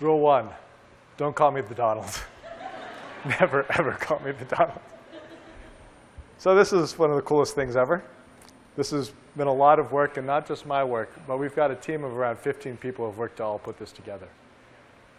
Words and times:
Rule 0.00 0.20
one, 0.20 0.50
don't 1.16 1.34
call 1.34 1.50
me 1.50 1.62
the 1.62 1.74
Donald. 1.74 2.10
Never, 3.24 3.64
ever 3.78 3.92
call 3.92 4.20
me 4.20 4.32
the 4.32 4.44
Donald. 4.44 4.80
So 6.38 6.54
this 6.54 6.72
is 6.72 6.98
one 6.98 7.10
of 7.10 7.16
the 7.16 7.22
coolest 7.22 7.54
things 7.54 7.76
ever. 7.76 8.04
This 8.76 8.90
has 8.90 9.12
been 9.38 9.46
a 9.46 9.52
lot 9.52 9.78
of 9.78 9.92
work, 9.92 10.18
and 10.18 10.26
not 10.26 10.46
just 10.46 10.66
my 10.66 10.84
work, 10.84 11.10
but 11.26 11.38
we've 11.38 11.56
got 11.56 11.70
a 11.70 11.74
team 11.74 12.04
of 12.04 12.14
around 12.14 12.38
15 12.38 12.76
people 12.76 13.06
who 13.06 13.10
have 13.10 13.18
worked 13.18 13.38
to 13.38 13.44
all 13.44 13.58
put 13.58 13.78
this 13.78 13.90
together. 13.90 14.28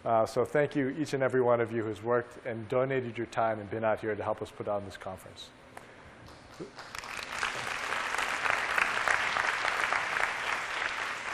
Uh, 0.04 0.24
so 0.24 0.44
thank 0.44 0.76
you, 0.76 0.90
each 0.90 1.12
and 1.12 1.24
every 1.24 1.40
one 1.40 1.60
of 1.60 1.72
you 1.72 1.82
who's 1.82 2.02
worked 2.02 2.46
and 2.46 2.68
donated 2.68 3.18
your 3.18 3.26
time 3.26 3.58
and 3.58 3.68
been 3.68 3.82
out 3.82 3.98
here 3.98 4.14
to 4.14 4.22
help 4.22 4.40
us 4.40 4.50
put 4.50 4.68
on 4.68 4.84
this 4.84 4.96
conference. 4.96 5.50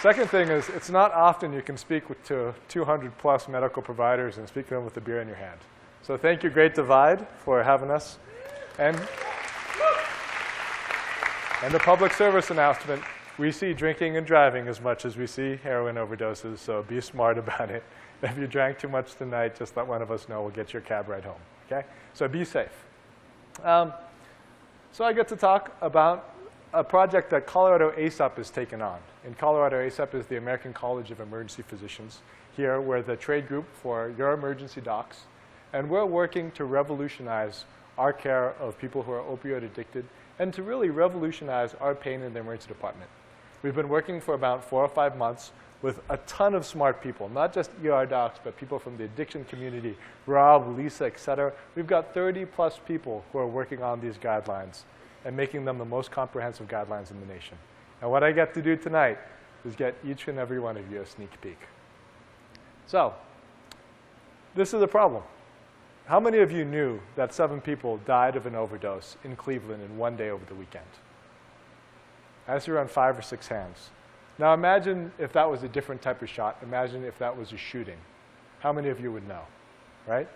Second 0.04 0.28
thing 0.28 0.50
is, 0.50 0.68
it's 0.68 0.90
not 0.90 1.14
often 1.14 1.50
you 1.50 1.62
can 1.62 1.78
speak 1.78 2.10
with, 2.10 2.22
to 2.24 2.54
200 2.68 3.16
plus 3.16 3.48
medical 3.48 3.80
providers 3.80 4.36
and 4.36 4.46
speak 4.46 4.68
to 4.68 4.74
them 4.74 4.84
with 4.84 4.94
a 4.98 5.00
beer 5.00 5.22
in 5.22 5.26
your 5.26 5.38
hand. 5.38 5.58
So 6.02 6.18
thank 6.18 6.42
you, 6.42 6.50
Great 6.50 6.74
Divide, 6.74 7.26
for 7.38 7.62
having 7.62 7.90
us. 7.90 8.18
And, 8.78 8.94
and 11.62 11.72
the 11.72 11.78
public 11.78 12.12
service 12.12 12.50
announcement, 12.50 13.02
we 13.38 13.50
see 13.50 13.72
drinking 13.72 14.18
and 14.18 14.26
driving 14.26 14.68
as 14.68 14.78
much 14.78 15.06
as 15.06 15.16
we 15.16 15.26
see 15.26 15.56
heroin 15.62 15.94
overdoses, 15.94 16.58
so 16.58 16.82
be 16.82 17.00
smart 17.00 17.38
about 17.44 17.70
it. 17.70 17.82
If 18.22 18.36
you 18.36 18.46
drank 18.46 18.78
too 18.78 18.88
much 18.88 19.14
tonight, 19.14 19.56
just 19.58 19.74
let 19.74 19.86
one 19.86 20.02
of 20.02 20.10
us 20.10 20.28
know. 20.28 20.42
We'll 20.42 20.50
get 20.50 20.74
your 20.74 20.82
cab 20.82 21.08
ride 21.08 21.24
home, 21.24 21.40
okay? 21.66 21.86
So 22.12 22.28
be 22.28 22.44
safe. 22.44 22.84
Um, 23.62 23.90
so 24.92 25.06
I 25.06 25.14
get 25.14 25.28
to 25.28 25.36
talk 25.36 25.74
about 25.80 26.34
a 26.74 26.84
project 26.84 27.30
that 27.30 27.46
Colorado 27.46 27.90
ACEP 27.92 28.36
has 28.36 28.50
taken 28.50 28.82
on. 28.82 28.98
And 29.24 29.38
Colorado 29.38 29.76
ACEP 29.78 30.14
is 30.14 30.26
the 30.26 30.36
American 30.36 30.74
College 30.74 31.10
of 31.10 31.18
Emergency 31.18 31.62
Physicians. 31.62 32.18
Here, 32.56 32.78
we're 32.78 33.00
the 33.00 33.16
trade 33.16 33.48
group 33.48 33.64
for 33.74 34.12
your 34.18 34.32
emergency 34.32 34.82
docs. 34.82 35.22
And 35.72 35.88
we're 35.88 36.04
working 36.04 36.50
to 36.52 36.66
revolutionize 36.66 37.64
our 37.96 38.12
care 38.12 38.50
of 38.60 38.78
people 38.78 39.02
who 39.02 39.12
are 39.12 39.22
opioid 39.22 39.64
addicted 39.64 40.04
and 40.38 40.52
to 40.52 40.62
really 40.62 40.90
revolutionize 40.90 41.74
our 41.80 41.94
pain 41.94 42.20
in 42.20 42.34
the 42.34 42.40
emergency 42.40 42.68
department. 42.68 43.08
We've 43.62 43.74
been 43.74 43.88
working 43.88 44.20
for 44.20 44.34
about 44.34 44.62
four 44.62 44.82
or 44.82 44.88
five 44.88 45.16
months 45.16 45.52
with 45.80 46.02
a 46.10 46.18
ton 46.18 46.54
of 46.54 46.66
smart 46.66 47.02
people, 47.02 47.30
not 47.30 47.54
just 47.54 47.70
ER 47.82 48.04
docs, 48.04 48.40
but 48.44 48.58
people 48.58 48.78
from 48.78 48.98
the 48.98 49.04
addiction 49.04 49.44
community, 49.46 49.96
Rob, 50.26 50.76
Lisa, 50.76 51.06
et 51.06 51.18
cetera. 51.18 51.50
We've 51.74 51.86
got 51.86 52.12
30 52.12 52.44
plus 52.44 52.78
people 52.86 53.24
who 53.32 53.38
are 53.38 53.46
working 53.46 53.82
on 53.82 54.02
these 54.02 54.18
guidelines 54.18 54.82
and 55.24 55.34
making 55.34 55.64
them 55.64 55.78
the 55.78 55.84
most 55.86 56.10
comprehensive 56.10 56.68
guidelines 56.68 57.10
in 57.10 57.20
the 57.20 57.26
nation. 57.26 57.56
And 58.04 58.10
what 58.10 58.22
I 58.22 58.32
get 58.32 58.52
to 58.52 58.60
do 58.60 58.76
tonight 58.76 59.16
is 59.64 59.74
get 59.74 59.94
each 60.06 60.28
and 60.28 60.38
every 60.38 60.60
one 60.60 60.76
of 60.76 60.92
you 60.92 61.00
a 61.00 61.06
sneak 61.06 61.40
peek. 61.40 61.58
So, 62.86 63.14
this 64.54 64.74
is 64.74 64.82
a 64.82 64.86
problem. 64.86 65.22
How 66.04 66.20
many 66.20 66.40
of 66.40 66.52
you 66.52 66.66
knew 66.66 67.00
that 67.16 67.32
seven 67.32 67.62
people 67.62 67.96
died 68.04 68.36
of 68.36 68.44
an 68.44 68.54
overdose 68.54 69.16
in 69.24 69.36
Cleveland 69.36 69.82
in 69.82 69.96
one 69.96 70.16
day 70.16 70.28
over 70.28 70.44
the 70.44 70.54
weekend? 70.54 70.84
I 72.46 72.58
see 72.58 72.72
around 72.72 72.90
five 72.90 73.18
or 73.18 73.22
six 73.22 73.48
hands. 73.48 73.88
Now 74.38 74.52
imagine 74.52 75.10
if 75.18 75.32
that 75.32 75.50
was 75.50 75.62
a 75.62 75.68
different 75.68 76.02
type 76.02 76.20
of 76.20 76.28
shot. 76.28 76.58
Imagine 76.62 77.04
if 77.04 77.18
that 77.20 77.34
was 77.34 77.54
a 77.54 77.56
shooting. 77.56 77.96
How 78.58 78.70
many 78.70 78.90
of 78.90 79.00
you 79.00 79.12
would 79.12 79.26
know, 79.26 79.44
right? 80.06 80.28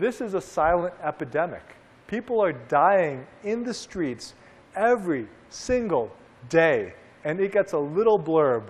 This 0.00 0.20
is 0.20 0.34
a 0.34 0.40
silent 0.40 0.94
epidemic. 1.04 1.62
People 2.08 2.42
are 2.42 2.52
dying 2.52 3.28
in 3.44 3.62
the 3.62 3.74
streets 3.74 4.34
every 4.74 5.28
single 5.50 6.10
day, 6.48 6.94
and 7.24 7.40
it 7.40 7.52
gets 7.52 7.72
a 7.72 7.78
little 7.78 8.18
blurb 8.18 8.64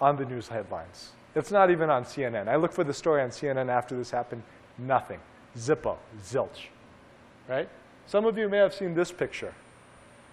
on 0.00 0.16
the 0.16 0.24
news 0.24 0.48
headlines. 0.48 1.12
It's 1.34 1.50
not 1.50 1.70
even 1.70 1.90
on 1.90 2.04
CNN. 2.04 2.48
I 2.48 2.56
looked 2.56 2.74
for 2.74 2.84
the 2.84 2.92
story 2.92 3.22
on 3.22 3.30
CNN 3.30 3.68
after 3.70 3.96
this 3.96 4.10
happened. 4.10 4.42
Nothing. 4.78 5.20
Zippo. 5.56 5.96
Zilch. 6.22 6.68
Right? 7.48 7.68
Some 8.06 8.26
of 8.26 8.36
you 8.36 8.48
may 8.48 8.58
have 8.58 8.74
seen 8.74 8.94
this 8.94 9.12
picture. 9.12 9.54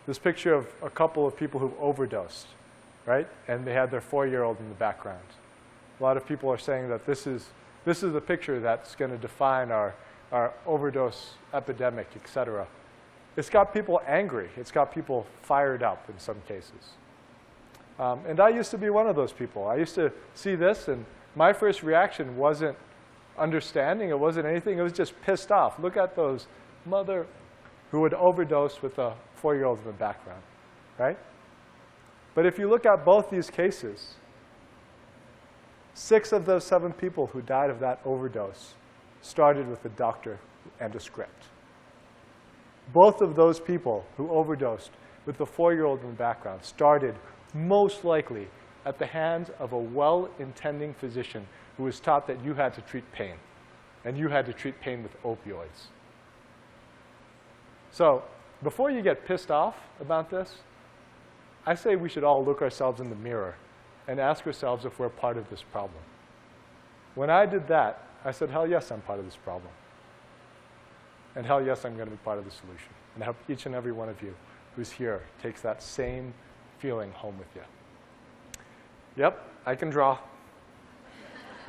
This 0.07 0.19
picture 0.19 0.53
of 0.53 0.67
a 0.81 0.89
couple 0.89 1.25
of 1.25 1.37
people 1.37 1.59
who've 1.59 1.79
overdosed, 1.79 2.47
right? 3.05 3.27
And 3.47 3.65
they 3.65 3.73
had 3.73 3.91
their 3.91 4.01
four-year-old 4.01 4.59
in 4.59 4.69
the 4.69 4.75
background. 4.75 5.23
A 5.99 6.03
lot 6.03 6.17
of 6.17 6.25
people 6.25 6.49
are 6.49 6.57
saying 6.57 6.89
that 6.89 7.05
this 7.05 7.27
is, 7.27 7.47
this 7.85 8.03
is 8.03 8.13
the 8.13 8.21
picture 8.21 8.59
that's 8.59 8.95
going 8.95 9.11
to 9.11 9.17
define 9.17 9.71
our 9.71 9.93
our 10.31 10.53
overdose 10.65 11.33
epidemic, 11.53 12.07
et 12.15 12.27
cetera. 12.27 12.67
It's 13.39 13.49
got 13.49 13.73
people 13.73 14.01
angry. 14.05 14.49
It's 14.57 14.69
got 14.69 14.93
people 14.93 15.25
fired 15.43 15.81
up 15.81 16.09
in 16.09 16.19
some 16.19 16.41
cases. 16.45 16.97
Um, 17.97 18.19
and 18.27 18.41
I 18.41 18.49
used 18.49 18.69
to 18.71 18.77
be 18.77 18.89
one 18.89 19.07
of 19.07 19.15
those 19.15 19.31
people. 19.31 19.65
I 19.65 19.77
used 19.77 19.95
to 19.95 20.11
see 20.35 20.55
this, 20.55 20.89
and 20.89 21.05
my 21.37 21.53
first 21.53 21.81
reaction 21.81 22.35
wasn't 22.35 22.77
understanding. 23.37 24.09
It 24.09 24.19
wasn't 24.19 24.45
anything. 24.45 24.77
It 24.77 24.81
was 24.81 24.91
just 24.91 25.13
pissed 25.21 25.53
off. 25.53 25.79
Look 25.79 25.95
at 25.95 26.17
those 26.17 26.47
mother 26.85 27.25
who 27.91 28.01
would 28.01 28.13
overdose 28.13 28.81
with 28.81 28.99
a 28.99 29.13
four-year-old 29.35 29.79
in 29.79 29.85
the 29.85 29.93
background, 29.93 30.43
right? 30.97 31.17
But 32.35 32.45
if 32.45 32.59
you 32.59 32.69
look 32.69 32.85
at 32.85 33.05
both 33.05 33.29
these 33.29 33.49
cases, 33.49 34.15
six 35.93 36.33
of 36.33 36.45
those 36.45 36.65
seven 36.65 36.91
people 36.91 37.27
who 37.27 37.41
died 37.41 37.69
of 37.69 37.79
that 37.79 38.01
overdose 38.03 38.73
started 39.21 39.65
with 39.69 39.85
a 39.85 39.89
doctor 39.89 40.39
and 40.81 40.93
a 40.93 40.99
script. 40.99 41.45
Both 42.93 43.21
of 43.21 43.35
those 43.35 43.59
people 43.59 44.05
who 44.17 44.29
overdosed 44.31 44.91
with 45.25 45.37
the 45.37 45.45
four-year-old 45.45 46.01
in 46.01 46.07
the 46.07 46.15
background 46.15 46.63
started 46.63 47.15
most 47.53 48.03
likely 48.03 48.47
at 48.85 48.97
the 48.97 49.05
hands 49.05 49.51
of 49.59 49.73
a 49.73 49.77
well-intending 49.77 50.93
physician 50.93 51.45
who 51.77 51.83
was 51.83 51.99
taught 51.99 52.25
that 52.27 52.43
you 52.43 52.53
had 52.53 52.73
to 52.73 52.81
treat 52.81 53.09
pain, 53.11 53.35
and 54.05 54.17
you 54.17 54.27
had 54.27 54.45
to 54.45 54.53
treat 54.53 54.79
pain 54.81 55.03
with 55.03 55.21
opioids. 55.23 55.87
So 57.91 58.23
before 58.63 58.89
you 58.89 59.01
get 59.01 59.25
pissed 59.25 59.51
off 59.51 59.75
about 59.99 60.29
this, 60.29 60.57
I 61.65 61.75
say 61.75 61.95
we 61.95 62.09
should 62.09 62.23
all 62.23 62.43
look 62.43 62.61
ourselves 62.61 63.01
in 63.01 63.09
the 63.09 63.15
mirror 63.15 63.55
and 64.07 64.19
ask 64.19 64.47
ourselves 64.47 64.85
if 64.85 64.97
we're 64.99 65.09
part 65.09 65.37
of 65.37 65.49
this 65.49 65.61
problem. 65.61 66.01
When 67.15 67.29
I 67.29 67.45
did 67.45 67.67
that, 67.67 68.07
I 68.25 68.31
said, 68.31 68.49
hell 68.49 68.67
yes, 68.67 68.91
I'm 68.91 69.01
part 69.01 69.19
of 69.19 69.25
this 69.25 69.35
problem. 69.35 69.71
And 71.39 71.47
hell 71.47 71.65
yes, 71.65 71.85
I'm 71.85 71.95
going 71.95 72.09
to 72.09 72.11
be 72.11 72.17
part 72.17 72.37
of 72.37 72.43
the 72.43 72.51
solution. 72.51 72.89
And 73.15 73.23
I 73.23 73.27
hope 73.27 73.37
each 73.47 73.65
and 73.65 73.73
every 73.73 73.93
one 73.93 74.09
of 74.09 74.21
you 74.21 74.35
who's 74.75 74.91
here 74.91 75.23
takes 75.41 75.61
that 75.61 75.81
same 75.81 76.33
feeling 76.79 77.13
home 77.13 77.37
with 77.39 77.47
you. 77.55 77.61
Yep, 79.15 79.41
I 79.65 79.73
can 79.73 79.89
draw. 79.89 80.17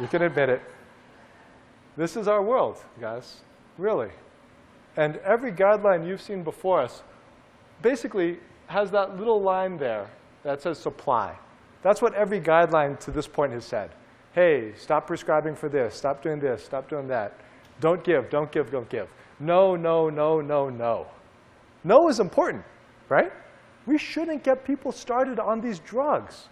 you 0.00 0.08
can 0.08 0.22
admit 0.22 0.48
it. 0.48 0.60
This 1.96 2.16
is 2.16 2.26
our 2.26 2.42
world, 2.42 2.82
guys, 3.00 3.42
really. 3.78 4.08
And 4.96 5.18
every 5.18 5.52
guideline 5.52 6.04
you've 6.04 6.20
seen 6.20 6.42
before 6.42 6.80
us 6.80 7.04
basically 7.80 8.40
has 8.66 8.90
that 8.90 9.18
little 9.20 9.40
line 9.40 9.76
there 9.76 10.10
that 10.42 10.62
says 10.62 10.80
supply. 10.80 11.38
That's 11.82 12.02
what 12.02 12.12
every 12.14 12.40
guideline 12.40 12.98
to 13.04 13.12
this 13.12 13.28
point 13.28 13.52
has 13.52 13.64
said 13.64 13.92
hey, 14.32 14.72
stop 14.76 15.06
prescribing 15.06 15.54
for 15.54 15.68
this, 15.68 15.94
stop 15.94 16.24
doing 16.24 16.40
this, 16.40 16.64
stop 16.64 16.88
doing 16.88 17.06
that. 17.06 17.34
Don't 17.80 18.02
give, 18.02 18.30
don't 18.30 18.50
give, 18.50 18.72
don't 18.72 18.88
give. 18.88 19.08
No, 19.40 19.74
no, 19.74 20.10
no, 20.10 20.40
no, 20.40 20.68
no. 20.68 21.06
No 21.82 22.08
is 22.08 22.20
important, 22.20 22.64
right? 23.08 23.32
We 23.86 23.98
shouldn't 23.98 24.44
get 24.44 24.64
people 24.64 24.92
started 24.92 25.38
on 25.38 25.60
these 25.60 25.78
drugs. 25.80 26.48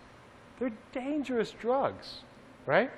They're 0.59 0.72
dangerous 0.93 1.53
drugs, 1.53 2.22
right? 2.66 2.91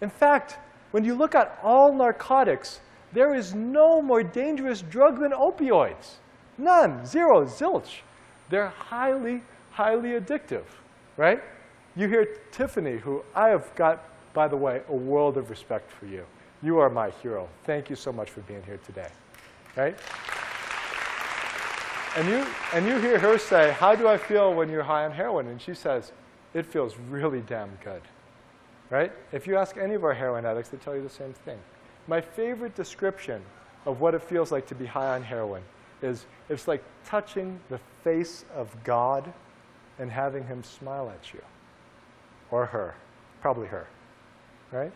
In 0.00 0.10
fact, 0.10 0.58
when 0.90 1.04
you 1.04 1.14
look 1.14 1.34
at 1.34 1.58
all 1.62 1.92
narcotics, 1.92 2.80
there 3.12 3.34
is 3.34 3.54
no 3.54 4.02
more 4.02 4.22
dangerous 4.22 4.82
drug 4.82 5.20
than 5.20 5.32
opioids. 5.32 6.16
None, 6.58 7.06
zero, 7.06 7.44
zilch. 7.44 8.00
They're 8.50 8.68
highly, 8.68 9.42
highly 9.70 10.10
addictive, 10.10 10.64
right? 11.16 11.40
You 11.96 12.08
hear 12.08 12.26
Tiffany, 12.50 12.98
who 12.98 13.22
I 13.34 13.48
have 13.48 13.74
got 13.74 14.04
by 14.38 14.46
the 14.46 14.56
way, 14.56 14.82
a 14.88 14.94
world 14.94 15.36
of 15.36 15.50
respect 15.50 15.90
for 15.90 16.06
you. 16.06 16.24
You 16.62 16.78
are 16.78 16.88
my 16.88 17.10
hero. 17.22 17.48
Thank 17.64 17.90
you 17.90 17.96
so 17.96 18.12
much 18.12 18.30
for 18.30 18.40
being 18.42 18.62
here 18.62 18.78
today. 18.86 19.08
Right? 19.76 19.96
And 22.16 22.28
you, 22.28 22.46
and 22.74 22.86
you 22.86 22.98
hear 22.98 23.18
her 23.18 23.38
say, 23.38 23.72
how 23.72 23.94
do 23.94 24.08
I 24.08 24.16
feel 24.16 24.54
when 24.54 24.68
you're 24.68 24.82
high 24.82 25.04
on 25.04 25.12
heroin? 25.12 25.46
And 25.48 25.60
she 25.60 25.74
says, 25.74 26.12
it 26.54 26.66
feels 26.66 26.96
really 27.08 27.42
damn 27.42 27.70
good. 27.84 28.02
Right? 28.90 29.12
If 29.32 29.46
you 29.46 29.56
ask 29.56 29.76
any 29.76 29.94
of 29.94 30.04
our 30.04 30.14
heroin 30.14 30.44
addicts, 30.44 30.70
they 30.70 30.78
tell 30.78 30.96
you 30.96 31.02
the 31.02 31.10
same 31.10 31.32
thing. 31.32 31.58
My 32.06 32.20
favorite 32.20 32.74
description 32.74 33.42
of 33.84 34.00
what 34.00 34.14
it 34.14 34.22
feels 34.22 34.50
like 34.50 34.66
to 34.68 34.74
be 34.74 34.86
high 34.86 35.14
on 35.14 35.22
heroin 35.22 35.62
is 36.02 36.26
it's 36.48 36.66
like 36.66 36.82
touching 37.04 37.60
the 37.68 37.78
face 38.02 38.44
of 38.54 38.74
God 38.82 39.32
and 39.98 40.10
having 40.10 40.44
him 40.44 40.62
smile 40.62 41.10
at 41.10 41.32
you. 41.32 41.42
Or 42.50 42.66
her. 42.66 42.94
Probably 43.40 43.66
her 43.68 43.86
right? 44.72 44.92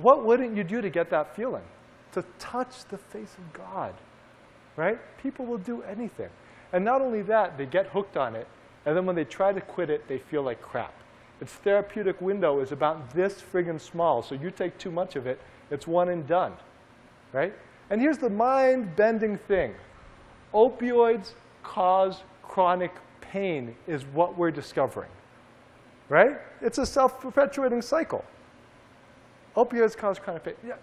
What 0.00 0.24
wouldn't 0.24 0.56
you 0.56 0.64
do 0.64 0.80
to 0.80 0.90
get 0.90 1.10
that 1.10 1.34
feeling? 1.34 1.62
To 2.12 2.24
touch 2.38 2.84
the 2.86 2.98
face 2.98 3.36
of 3.38 3.52
God, 3.52 3.94
right? 4.76 4.98
People 5.22 5.46
will 5.46 5.58
do 5.58 5.82
anything. 5.82 6.30
And 6.72 6.84
not 6.84 7.02
only 7.02 7.22
that, 7.22 7.56
they 7.56 7.66
get 7.66 7.86
hooked 7.86 8.16
on 8.16 8.34
it, 8.34 8.48
and 8.84 8.96
then 8.96 9.06
when 9.06 9.14
they 9.16 9.24
try 9.24 9.52
to 9.52 9.60
quit 9.60 9.90
it, 9.90 10.08
they 10.08 10.18
feel 10.18 10.42
like 10.42 10.60
crap. 10.60 10.94
Its 11.40 11.52
therapeutic 11.52 12.20
window 12.20 12.60
is 12.60 12.72
about 12.72 13.10
this 13.14 13.40
friggin' 13.40 13.80
small. 13.80 14.22
So 14.22 14.34
you 14.34 14.50
take 14.50 14.76
too 14.78 14.90
much 14.90 15.16
of 15.16 15.26
it, 15.26 15.40
it's 15.70 15.86
one 15.86 16.08
and 16.08 16.26
done, 16.26 16.52
right? 17.32 17.54
And 17.90 18.00
here's 18.00 18.18
the 18.18 18.30
mind-bending 18.30 19.38
thing. 19.38 19.74
Opioids 20.52 21.32
cause 21.62 22.22
chronic 22.42 22.92
pain 23.20 23.76
is 23.86 24.04
what 24.06 24.36
we're 24.36 24.50
discovering, 24.50 25.10
right? 26.08 26.38
It's 26.60 26.78
a 26.78 26.86
self-perpetuating 26.86 27.82
cycle. 27.82 28.24
Opioids 29.56 29.96
cause 29.96 30.18
chronic 30.18 30.44
pain. 30.44 30.54
Yeah. 30.66 30.74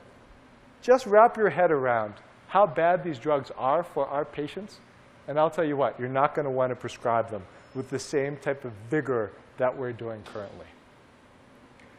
Just 0.81 1.05
wrap 1.05 1.37
your 1.37 1.49
head 1.49 1.71
around 1.71 2.13
how 2.47 2.65
bad 2.65 3.03
these 3.03 3.19
drugs 3.19 3.51
are 3.57 3.83
for 3.83 4.07
our 4.07 4.23
patients, 4.23 4.79
and 5.27 5.37
I'll 5.37 5.49
tell 5.49 5.65
you 5.65 5.75
what, 5.75 5.99
you're 5.99 6.07
not 6.07 6.33
going 6.33 6.45
to 6.45 6.51
want 6.51 6.69
to 6.71 6.75
prescribe 6.75 7.29
them 7.29 7.43
with 7.75 7.89
the 7.89 7.99
same 7.99 8.37
type 8.37 8.63
of 8.65 8.71
vigor 8.89 9.31
that 9.57 9.75
we're 9.75 9.91
doing 9.91 10.23
currently. 10.33 10.65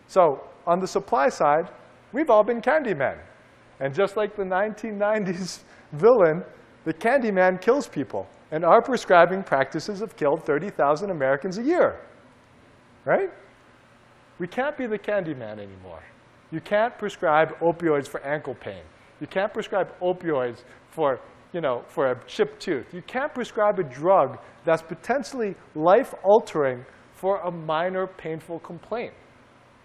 So 0.07 0.43
on 0.67 0.81
the 0.81 0.87
supply 0.87 1.29
side, 1.29 1.69
we've 2.13 2.31
all 2.31 2.43
been 2.43 2.63
Candyman. 2.63 3.19
And 3.81 3.95
just 3.95 4.17
like 4.17 4.35
the 4.35 4.43
1990s 4.43 5.61
villain, 5.93 6.43
the 6.85 6.95
Candyman 6.95 7.61
kills 7.61 7.87
people. 7.87 8.27
And 8.51 8.65
our 8.65 8.81
prescribing 8.81 9.43
practices 9.43 10.01
have 10.01 10.17
killed 10.17 10.45
30,000 10.45 11.11
Americans 11.11 11.59
a 11.59 11.63
year. 11.63 12.01
Right? 13.05 13.31
We 14.39 14.47
can't 14.47 14.77
be 14.77 14.87
the 14.87 14.99
Candyman 14.99 15.59
anymore. 15.59 16.03
You 16.51 16.61
can't 16.61 16.97
prescribe 16.97 17.59
opioids 17.61 18.09
for 18.09 18.21
ankle 18.23 18.55
pain. 18.55 18.83
You 19.21 19.27
can't 19.27 19.53
prescribe 19.53 19.89
opioids 20.01 20.65
for, 20.91 21.21
you 21.53 21.61
know, 21.61 21.83
for 21.89 22.13
a 22.13 22.25
chipped 22.27 22.61
tooth. 22.61 22.87
You 22.93 23.03
can't 23.03 23.35
prescribe 23.35 23.79
a 23.79 23.83
drug 23.83 24.39
that's 24.65 24.83
potentially 24.83 25.55
life-altering 25.75 26.85
for 27.13 27.41
a 27.41 27.51
minor 27.51 28.07
painful 28.07 28.61
complaint. 28.61 29.13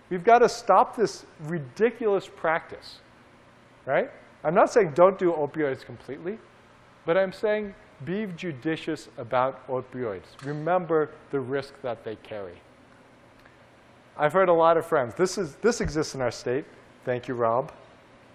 We've 0.09 0.23
got 0.23 0.39
to 0.39 0.49
stop 0.49 0.95
this 0.95 1.25
ridiculous 1.41 2.27
practice, 2.27 2.99
right? 3.85 4.09
I'm 4.43 4.53
not 4.53 4.71
saying 4.71 4.91
don't 4.93 5.17
do 5.17 5.31
opioids 5.31 5.83
completely, 5.83 6.37
but 7.05 7.17
I'm 7.17 7.31
saying 7.31 7.73
be 8.05 8.27
judicious 8.35 9.09
about 9.17 9.67
opioids. 9.67 10.25
Remember 10.43 11.11
the 11.31 11.39
risk 11.39 11.73
that 11.81 12.03
they 12.03 12.17
carry. 12.17 12.61
I've 14.17 14.33
heard 14.33 14.49
a 14.49 14.53
lot 14.53 14.77
of 14.77 14.85
friends. 14.85 15.15
This, 15.15 15.37
is, 15.37 15.55
this 15.55 15.81
exists 15.81 16.15
in 16.15 16.21
our 16.21 16.31
state. 16.31 16.65
Thank 17.05 17.27
you, 17.27 17.33
Rob. 17.33 17.71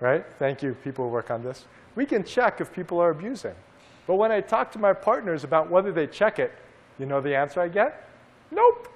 Right? 0.01 0.25
Thank 0.39 0.63
you, 0.63 0.75
people 0.85 1.05
who 1.05 1.11
work 1.11 1.31
on 1.31 1.43
this. 1.43 1.65
We 1.95 2.07
can 2.07 2.25
check 2.25 2.61
if 2.61 2.73
people 2.73 3.01
are 3.01 3.11
abusing. 3.11 3.55
But 4.07 4.15
when 4.15 4.33
I 4.33 4.41
talk 4.41 4.73
to 4.73 4.79
my 4.79 4.93
partners 4.93 5.45
about 5.45 5.71
whether 5.71 5.93
they 5.93 6.07
check 6.07 6.39
it, 6.39 6.53
you 6.99 7.07
know 7.07 7.21
the 7.21 7.35
answer 7.35 7.61
I 7.61 7.69
get? 7.69 8.09
Nope. 8.51 8.89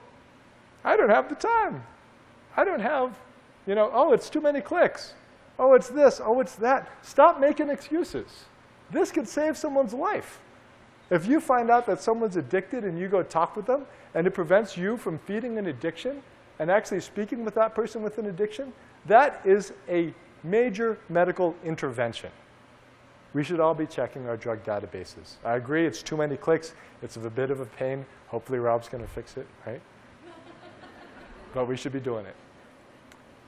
I 0.85 0.97
don't 0.97 1.11
have 1.11 1.29
the 1.29 1.35
time. 1.35 1.85
I 2.57 2.65
don't 2.65 2.81
have, 2.81 3.19
you 3.67 3.75
know, 3.75 3.91
oh, 3.93 4.13
it's 4.13 4.29
too 4.29 4.41
many 4.41 4.61
clicks. 4.61 5.15
Oh, 5.59 5.75
it's 5.75 5.89
this. 5.89 6.21
Oh, 6.23 6.41
it's 6.41 6.55
that. 6.57 6.91
Stop 7.03 7.41
making 7.41 7.71
excuses. 7.71 8.45
This 8.91 9.11
could 9.11 9.29
save 9.29 9.57
someone's 9.57 9.95
life. 9.95 10.41
If 11.11 11.27
you 11.27 11.41
find 11.41 11.71
out 11.71 11.87
that 11.87 12.01
someone's 12.01 12.37
addicted 12.37 12.85
and 12.85 12.99
you 12.99 13.09
go 13.09 13.23
talk 13.23 13.55
with 13.57 13.67
them 13.67 13.87
and 14.15 14.27
it 14.27 14.31
prevents 14.31 14.77
you 14.77 14.97
from 14.97 15.19
feeding 15.19 15.59
an 15.59 15.67
addiction 15.67 16.23
and 16.59 16.71
actually 16.71 17.01
speaking 17.01 17.45
with 17.45 17.55
that 17.55 17.75
person 17.75 18.03
with 18.03 18.19
an 18.19 18.27
addiction, 18.27 18.73
that 19.07 19.41
is 19.45 19.73
a 19.89 20.13
major 20.45 20.99
medical 21.09 21.55
intervention. 21.65 22.31
We 23.35 23.43
should 23.43 23.61
all 23.61 23.75
be 23.75 23.87
checking 23.87 24.29
our 24.29 24.37
drug 24.37 24.63
databases. 24.65 25.37
I 25.45 25.57
agree, 25.57 25.87
it's 25.87 26.03
too 26.03 26.17
many 26.17 26.37
clicks. 26.37 26.75
It's 27.03 27.17
a 27.17 27.31
bit 27.31 27.51
of 27.51 27.61
a 27.61 27.67
pain. 27.67 28.05
Hopefully 28.29 28.59
Rob's 28.59 28.89
going 28.89 29.03
to 29.03 29.11
fix 29.11 29.37
it, 29.37 29.47
right? 29.67 29.81
but 31.55 31.67
we 31.67 31.77
should 31.77 31.93
be 31.93 32.01
doing 32.01 32.27
it. 32.27 32.37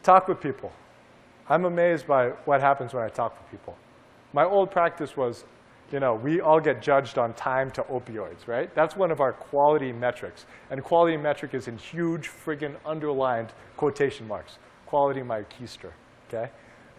Talk 0.02 0.28
with 0.28 0.40
people. 0.40 0.72
I'm 1.48 1.66
amazed 1.66 2.06
by 2.06 2.30
what 2.46 2.60
happens 2.60 2.94
when 2.94 3.02
I 3.02 3.08
talk 3.08 3.38
with 3.38 3.50
people. 3.50 3.76
My 4.32 4.44
old 4.44 4.70
practice 4.70 5.16
was, 5.16 5.44
you 5.94 6.00
know, 6.00 6.16
we 6.16 6.40
all 6.40 6.58
get 6.58 6.82
judged 6.82 7.18
on 7.18 7.32
time 7.34 7.70
to 7.70 7.82
opioids, 7.84 8.48
right? 8.48 8.74
That's 8.74 8.96
one 8.96 9.12
of 9.12 9.20
our 9.20 9.32
quality 9.32 9.92
metrics. 9.92 10.44
And 10.72 10.82
quality 10.82 11.16
metric 11.16 11.54
is 11.54 11.68
in 11.68 11.78
huge 11.78 12.28
friggin' 12.28 12.74
underlined 12.84 13.52
quotation 13.76 14.26
marks. 14.26 14.58
Quality 14.86 15.22
my 15.22 15.42
keister, 15.42 15.92
okay? 16.26 16.50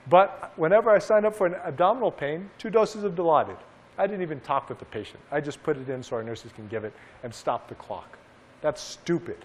But 0.10 0.54
whenever 0.56 0.90
I 0.90 1.00
signed 1.00 1.26
up 1.26 1.36
for 1.36 1.46
an 1.46 1.56
abdominal 1.56 2.10
pain, 2.10 2.50
two 2.58 2.70
doses 2.70 3.04
of 3.04 3.16
Dilaudid. 3.16 3.58
I 3.98 4.08
didn't 4.08 4.22
even 4.22 4.40
talk 4.40 4.70
with 4.70 4.80
the 4.80 4.86
patient. 4.86 5.20
I 5.30 5.42
just 5.42 5.62
put 5.62 5.76
it 5.76 5.90
in 5.90 6.02
so 6.02 6.16
our 6.16 6.24
nurses 6.24 6.54
can 6.54 6.66
give 6.70 6.86
it 6.86 6.94
and 7.24 7.36
stop 7.36 7.68
the 7.68 7.76
clock. 7.76 8.18
That's 8.62 8.82
stupid. 8.82 9.44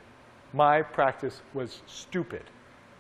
My 0.52 0.81
practice 0.81 1.43
was 1.55 1.82
stupid. 1.88 2.44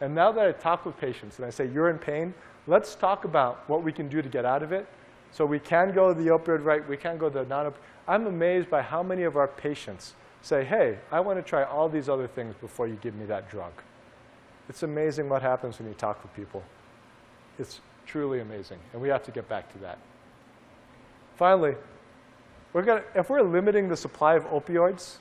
And 0.00 0.12
now 0.16 0.32
that 0.32 0.48
I 0.48 0.50
talk 0.50 0.84
with 0.84 0.98
patients 0.98 1.36
and 1.38 1.46
I 1.46 1.50
say, 1.50 1.68
you're 1.68 1.90
in 1.90 1.98
pain, 1.98 2.34
let's 2.66 2.96
talk 2.96 3.24
about 3.24 3.68
what 3.68 3.84
we 3.84 3.92
can 3.92 4.08
do 4.08 4.20
to 4.20 4.28
get 4.28 4.44
out 4.44 4.64
of 4.64 4.72
it. 4.72 4.88
So 5.32 5.46
we 5.46 5.58
can 5.58 5.92
go 5.92 6.12
the 6.12 6.28
opioid 6.28 6.64
right, 6.64 6.86
we 6.88 6.96
can 6.96 7.18
go 7.18 7.28
the 7.28 7.44
non-opioid. 7.44 7.74
I'm 8.08 8.26
amazed 8.26 8.68
by 8.68 8.82
how 8.82 9.02
many 9.02 9.22
of 9.22 9.36
our 9.36 9.48
patients 9.48 10.14
say, 10.42 10.64
hey, 10.64 10.98
I 11.12 11.20
want 11.20 11.38
to 11.38 11.42
try 11.42 11.64
all 11.64 11.88
these 11.88 12.08
other 12.08 12.26
things 12.26 12.54
before 12.60 12.88
you 12.88 12.96
give 12.96 13.14
me 13.14 13.26
that 13.26 13.50
drug. 13.50 13.72
It's 14.68 14.82
amazing 14.82 15.28
what 15.28 15.42
happens 15.42 15.78
when 15.78 15.88
you 15.88 15.94
talk 15.94 16.22
with 16.22 16.34
people. 16.34 16.62
It's 17.58 17.80
truly 18.06 18.40
amazing, 18.40 18.78
and 18.92 19.00
we 19.00 19.08
have 19.08 19.22
to 19.24 19.30
get 19.30 19.48
back 19.48 19.72
to 19.72 19.78
that. 19.80 19.98
Finally, 21.36 21.74
we're 22.72 22.82
gonna, 22.82 23.02
if 23.14 23.30
we're 23.30 23.42
limiting 23.42 23.88
the 23.88 23.96
supply 23.96 24.34
of 24.34 24.44
opioids, 24.44 25.16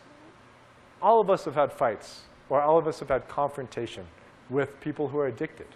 all 1.01 1.21
of 1.21 1.29
us 1.29 1.45
have 1.45 1.55
had 1.55 1.71
fights, 1.71 2.21
or 2.50 2.62
all 2.62 2.77
of 2.77 2.88
us 2.88 3.00
have 3.00 3.09
had 3.09 3.27
confrontation 3.27 4.05
with 4.50 4.79
people 4.81 5.07
who 5.07 5.19
are 5.19 5.27
addicted, 5.27 5.67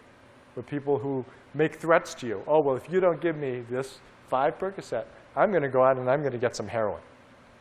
with 0.56 0.66
people 0.66 0.98
who 0.98 1.24
make 1.54 1.76
threats 1.76 2.14
to 2.16 2.28
you. 2.28 2.44
Oh, 2.48 2.62
well, 2.62 2.76
if 2.76 2.90
you 2.92 3.00
don't 3.00 3.22
give 3.22 3.36
me 3.36 3.64
this 3.70 4.00
five 4.28 4.58
Percocet, 4.60 5.06
I'm 5.36 5.52
going 5.52 5.64
to 5.64 5.70
go 5.70 5.84
out 5.84 5.98
and 5.98 6.10
I'm 6.10 6.22
going 6.22 6.34
to 6.34 6.38
get 6.38 6.56
some 6.56 6.68
heroin, 6.68 7.02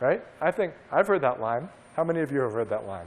right? 0.01 0.23
I 0.41 0.51
think 0.51 0.75
I've 0.91 1.07
heard 1.07 1.23
that 1.23 1.41
line. 1.41 1.69
How 1.97 2.05
many 2.05 2.21
of 2.21 2.33
you 2.33 2.41
have 2.41 2.53
heard 2.53 2.69
that 2.71 2.87
line, 2.87 3.07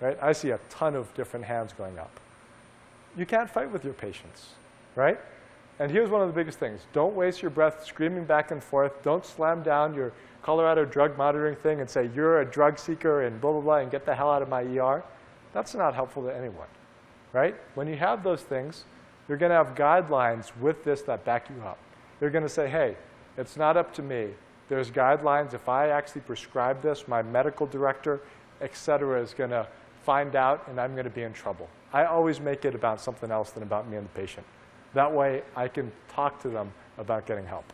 right? 0.00 0.18
I 0.22 0.32
see 0.32 0.50
a 0.50 0.60
ton 0.68 0.94
of 0.94 1.12
different 1.14 1.44
hands 1.46 1.72
going 1.72 1.98
up. 1.98 2.20
You 3.16 3.26
can't 3.26 3.50
fight 3.50 3.70
with 3.70 3.84
your 3.84 3.94
patients, 3.94 4.50
right? 4.94 5.18
And 5.78 5.90
here's 5.90 6.10
one 6.10 6.20
of 6.20 6.28
the 6.28 6.34
biggest 6.34 6.58
things. 6.58 6.82
Don't 6.92 7.16
waste 7.16 7.40
your 7.40 7.50
breath 7.50 7.86
screaming 7.86 8.24
back 8.24 8.50
and 8.50 8.62
forth. 8.62 9.02
Don't 9.02 9.24
slam 9.24 9.62
down 9.62 9.94
your 9.94 10.12
Colorado 10.42 10.84
drug 10.84 11.16
monitoring 11.16 11.56
thing 11.56 11.80
and 11.80 11.88
say, 11.88 12.10
you're 12.14 12.40
a 12.40 12.44
drug 12.44 12.78
seeker 12.78 13.22
and 13.22 13.40
blah, 13.40 13.52
blah, 13.52 13.60
blah, 13.60 13.76
and 13.76 13.90
get 13.90 14.06
the 14.06 14.14
hell 14.14 14.30
out 14.30 14.42
of 14.42 14.48
my 14.48 14.62
ER. 14.62 15.02
That's 15.52 15.74
not 15.74 15.94
helpful 15.94 16.22
to 16.24 16.34
anyone, 16.34 16.68
right? 17.32 17.54
When 17.74 17.88
you 17.88 17.96
have 17.96 18.22
those 18.22 18.42
things, 18.42 18.84
you're 19.28 19.38
going 19.38 19.50
to 19.50 19.56
have 19.56 19.74
guidelines 19.74 20.50
with 20.60 20.84
this 20.84 21.02
that 21.02 21.24
back 21.24 21.48
you 21.48 21.62
up. 21.62 21.78
You're 22.20 22.30
going 22.30 22.44
to 22.44 22.48
say, 22.48 22.68
hey, 22.68 22.96
it's 23.36 23.56
not 23.56 23.76
up 23.76 23.94
to 23.94 24.02
me. 24.02 24.28
There's 24.68 24.90
guidelines. 24.90 25.54
If 25.54 25.68
I 25.68 25.88
actually 25.88 26.20
prescribe 26.22 26.82
this, 26.82 27.08
my 27.08 27.22
medical 27.22 27.66
director, 27.66 28.20
et 28.60 28.76
cetera, 28.76 29.20
is 29.20 29.34
going 29.34 29.50
to 29.50 29.66
find 30.02 30.36
out, 30.36 30.66
and 30.68 30.80
I'm 30.80 30.92
going 30.92 31.04
to 31.04 31.10
be 31.10 31.22
in 31.22 31.32
trouble. 31.32 31.68
I 31.92 32.04
always 32.04 32.40
make 32.40 32.64
it 32.64 32.74
about 32.74 33.00
something 33.00 33.30
else 33.30 33.50
than 33.50 33.62
about 33.62 33.88
me 33.88 33.96
and 33.96 34.06
the 34.06 34.10
patient. 34.10 34.46
That 34.94 35.12
way, 35.12 35.42
I 35.56 35.68
can 35.68 35.90
talk 36.08 36.40
to 36.42 36.48
them 36.48 36.72
about 36.98 37.26
getting 37.26 37.46
help. 37.46 37.64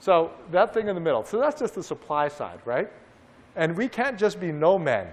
So 0.00 0.32
that 0.50 0.72
thing 0.74 0.88
in 0.88 0.94
the 0.94 1.00
middle. 1.00 1.24
So 1.24 1.38
that's 1.38 1.60
just 1.60 1.74
the 1.74 1.82
supply 1.82 2.28
side, 2.28 2.60
right? 2.64 2.90
And 3.56 3.76
we 3.76 3.88
can't 3.88 4.18
just 4.18 4.40
be 4.40 4.50
no 4.50 4.78
men. 4.78 5.06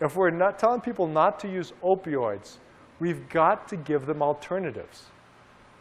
If 0.00 0.16
we're 0.16 0.30
not 0.30 0.58
telling 0.58 0.80
people 0.80 1.06
not 1.06 1.38
to 1.40 1.48
use 1.48 1.72
opioids, 1.82 2.56
we've 2.98 3.28
got 3.28 3.68
to 3.68 3.76
give 3.76 4.06
them 4.06 4.22
alternatives. 4.22 5.04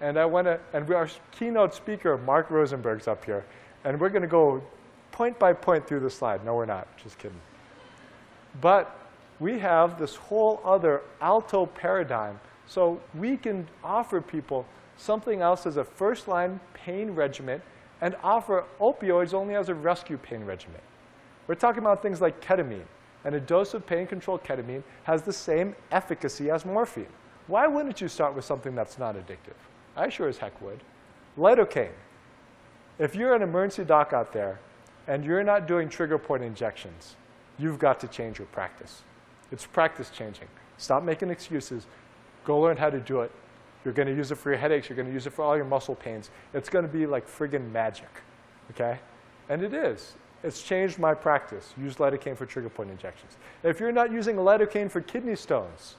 And 0.02 0.20
I 0.20 0.26
want 0.26 0.48
to, 0.48 0.60
and 0.74 0.90
our 0.94 1.10
keynote 1.32 1.74
speaker, 1.74 2.18
Mark 2.18 2.50
Rosenberg's 2.50 3.08
up 3.08 3.24
here, 3.24 3.46
and 3.84 4.00
we're 4.00 4.10
going 4.10 4.22
to 4.22 4.28
go 4.28 4.62
point 5.12 5.40
by 5.40 5.54
point 5.54 5.88
through 5.88 6.02
the 6.02 6.10
slide. 6.10 6.44
No, 6.44 6.56
we're 6.56 6.66
not. 6.66 6.88
Just 6.98 7.18
kidding. 7.18 7.40
But 8.60 9.00
we 9.40 9.60
have 9.60 10.00
this 10.00 10.16
whole 10.16 10.62
other 10.66 11.02
alto 11.22 11.66
paradigm. 11.66 12.40
So 12.68 13.00
we 13.14 13.38
can 13.38 13.68
offer 13.84 14.22
people 14.22 14.66
something 14.98 15.42
else 15.42 15.66
as 15.66 15.78
a 15.78 15.84
first-line 15.84 16.60
pain 16.74 17.12
regimen 17.12 17.62
and 18.02 18.16
offer 18.24 18.66
opioids 18.80 19.34
only 19.34 19.56
as 19.56 19.70
a 19.70 19.74
rescue 19.74 20.18
pain 20.18 20.44
regimen. 20.44 20.82
We're 21.48 21.56
talking 21.56 21.80
about 21.80 22.02
things 22.02 22.22
like 22.22 22.44
ketamine. 22.44 22.86
And 23.24 23.36
a 23.36 23.40
dose 23.40 23.74
of 23.74 23.86
pain 23.86 24.06
control 24.06 24.38
ketamine 24.38 24.84
has 25.04 25.24
the 25.24 25.34
same 25.34 25.76
efficacy 25.92 26.50
as 26.52 26.66
morphine. 26.66 27.08
Why 27.48 27.68
wouldn't 27.68 28.02
you 28.02 28.08
start 28.08 28.36
with 28.36 28.46
something 28.46 28.76
that's 28.76 28.98
not 29.00 29.16
addictive? 29.16 29.58
I 29.96 30.10
sure 30.10 30.28
as 30.28 30.38
heck 30.38 30.62
would. 30.62 30.80
Lidocaine. 31.38 31.92
If 33.00 33.16
you're 33.16 33.36
an 33.36 33.42
emergency 33.42 33.84
doc 33.84 34.14
out 34.14 34.32
there 34.32 34.60
and 35.08 35.24
you're 35.24 35.44
not 35.44 35.68
doing 35.68 35.90
trigger 35.90 36.18
point 36.18 36.44
injections, 36.44 37.16
you've 37.58 37.80
got 37.80 38.00
to 38.02 38.08
change 38.08 38.40
your 38.40 38.48
practice. 38.48 39.04
It's 39.52 39.66
practice 39.66 40.10
changing. 40.10 40.48
Stop 40.78 41.04
making 41.04 41.30
excuses. 41.30 41.88
Go 42.44 42.60
learn 42.60 42.78
how 42.78 42.90
to 42.90 43.00
do 43.00 43.22
it. 43.22 43.32
You're 43.84 43.94
going 43.94 44.08
to 44.08 44.16
use 44.16 44.32
it 44.32 44.36
for 44.36 44.50
your 44.50 44.58
headaches. 44.58 44.90
You're 44.90 44.96
going 44.96 45.08
to 45.08 45.14
use 45.14 45.28
it 45.28 45.34
for 45.34 45.44
all 45.44 45.56
your 45.56 45.66
muscle 45.66 45.96
pains. 45.96 46.32
It's 46.54 46.70
going 46.70 46.86
to 46.86 46.92
be 46.92 47.06
like 47.06 47.28
friggin' 47.28 47.72
magic, 47.72 48.10
okay? 48.72 49.00
And 49.50 49.62
it 49.62 49.74
is. 49.74 50.14
It's 50.44 50.62
changed 50.62 51.00
my 51.00 51.14
practice. 51.14 51.74
Use 51.78 51.96
lidocaine 51.96 52.36
for 52.36 52.46
trigger 52.46 52.70
point 52.70 52.90
injections. 52.90 53.38
If 53.64 53.80
you're 53.80 53.92
not 53.92 54.12
using 54.12 54.38
lidocaine 54.38 54.90
for 54.90 55.02
kidney 55.02 55.36
stones, 55.36 55.96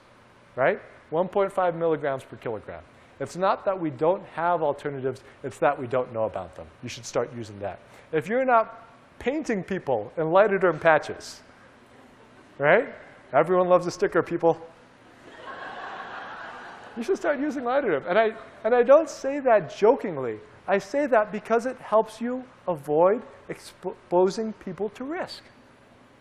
right? 0.55 0.81
1.5 1.11 1.75
milligrams 1.75 2.23
per 2.23 2.35
kilogram. 2.35 2.83
It's 3.19 3.35
not 3.35 3.65
that 3.65 3.79
we 3.79 3.89
don't 3.89 4.23
have 4.27 4.61
alternatives, 4.61 5.23
it's 5.43 5.57
that 5.57 5.79
we 5.79 5.87
don't 5.87 6.13
know 6.13 6.25
about 6.25 6.55
them. 6.55 6.67
You 6.83 6.89
should 6.89 7.05
start 7.05 7.31
using 7.35 7.57
that. 7.59 7.79
If 8.11 8.27
you're 8.27 8.45
not 8.45 8.87
painting 9.19 9.63
people 9.63 10.11
in 10.17 10.25
lidoderm 10.25 10.79
patches, 10.79 11.41
right? 12.57 12.93
Everyone 13.33 13.67
loves 13.67 13.87
a 13.87 13.91
sticker, 13.91 14.21
people. 14.21 14.61
you 16.95 17.03
should 17.03 17.17
start 17.17 17.39
using 17.39 17.63
lidoderm. 17.63 18.07
And 18.07 18.17
I, 18.17 18.33
and 18.63 18.73
I 18.75 18.83
don't 18.83 19.09
say 19.09 19.39
that 19.39 19.75
jokingly. 19.75 20.39
I 20.67 20.77
say 20.77 21.07
that 21.07 21.31
because 21.31 21.65
it 21.65 21.77
helps 21.77 22.21
you 22.21 22.43
avoid 22.67 23.23
exposing 23.49 24.53
people 24.53 24.89
to 24.89 25.03
risk. 25.03 25.43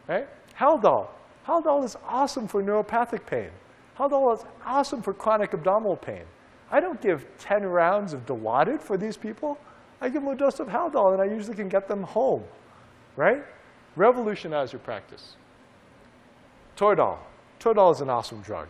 Right? 0.08 0.28
Haldol. 0.58 1.08
Haldol 1.46 1.84
is 1.84 1.96
awesome 2.06 2.48
for 2.48 2.62
neuropathic 2.62 3.26
pain. 3.26 3.50
Haldol 3.98 4.36
is 4.36 4.44
awesome 4.64 5.02
for 5.02 5.12
chronic 5.12 5.52
abdominal 5.52 5.96
pain. 5.96 6.22
I 6.70 6.80
don't 6.80 7.00
give 7.00 7.26
10 7.38 7.64
rounds 7.64 8.12
of 8.12 8.26
Dilaudid 8.26 8.80
for 8.80 8.96
these 8.96 9.16
people. 9.16 9.58
I 10.00 10.08
give 10.08 10.22
them 10.22 10.32
a 10.32 10.36
dose 10.36 10.60
of 10.60 10.68
Haldol, 10.68 11.12
and 11.12 11.22
I 11.22 11.26
usually 11.26 11.56
can 11.56 11.68
get 11.68 11.88
them 11.88 12.02
home. 12.02 12.44
Right? 13.16 13.44
Revolutionize 13.94 14.72
your 14.72 14.80
practice. 14.80 15.36
Toradol. 16.76 17.18
Toradol 17.60 17.92
is 17.92 18.00
an 18.00 18.10
awesome 18.10 18.42
drug. 18.42 18.68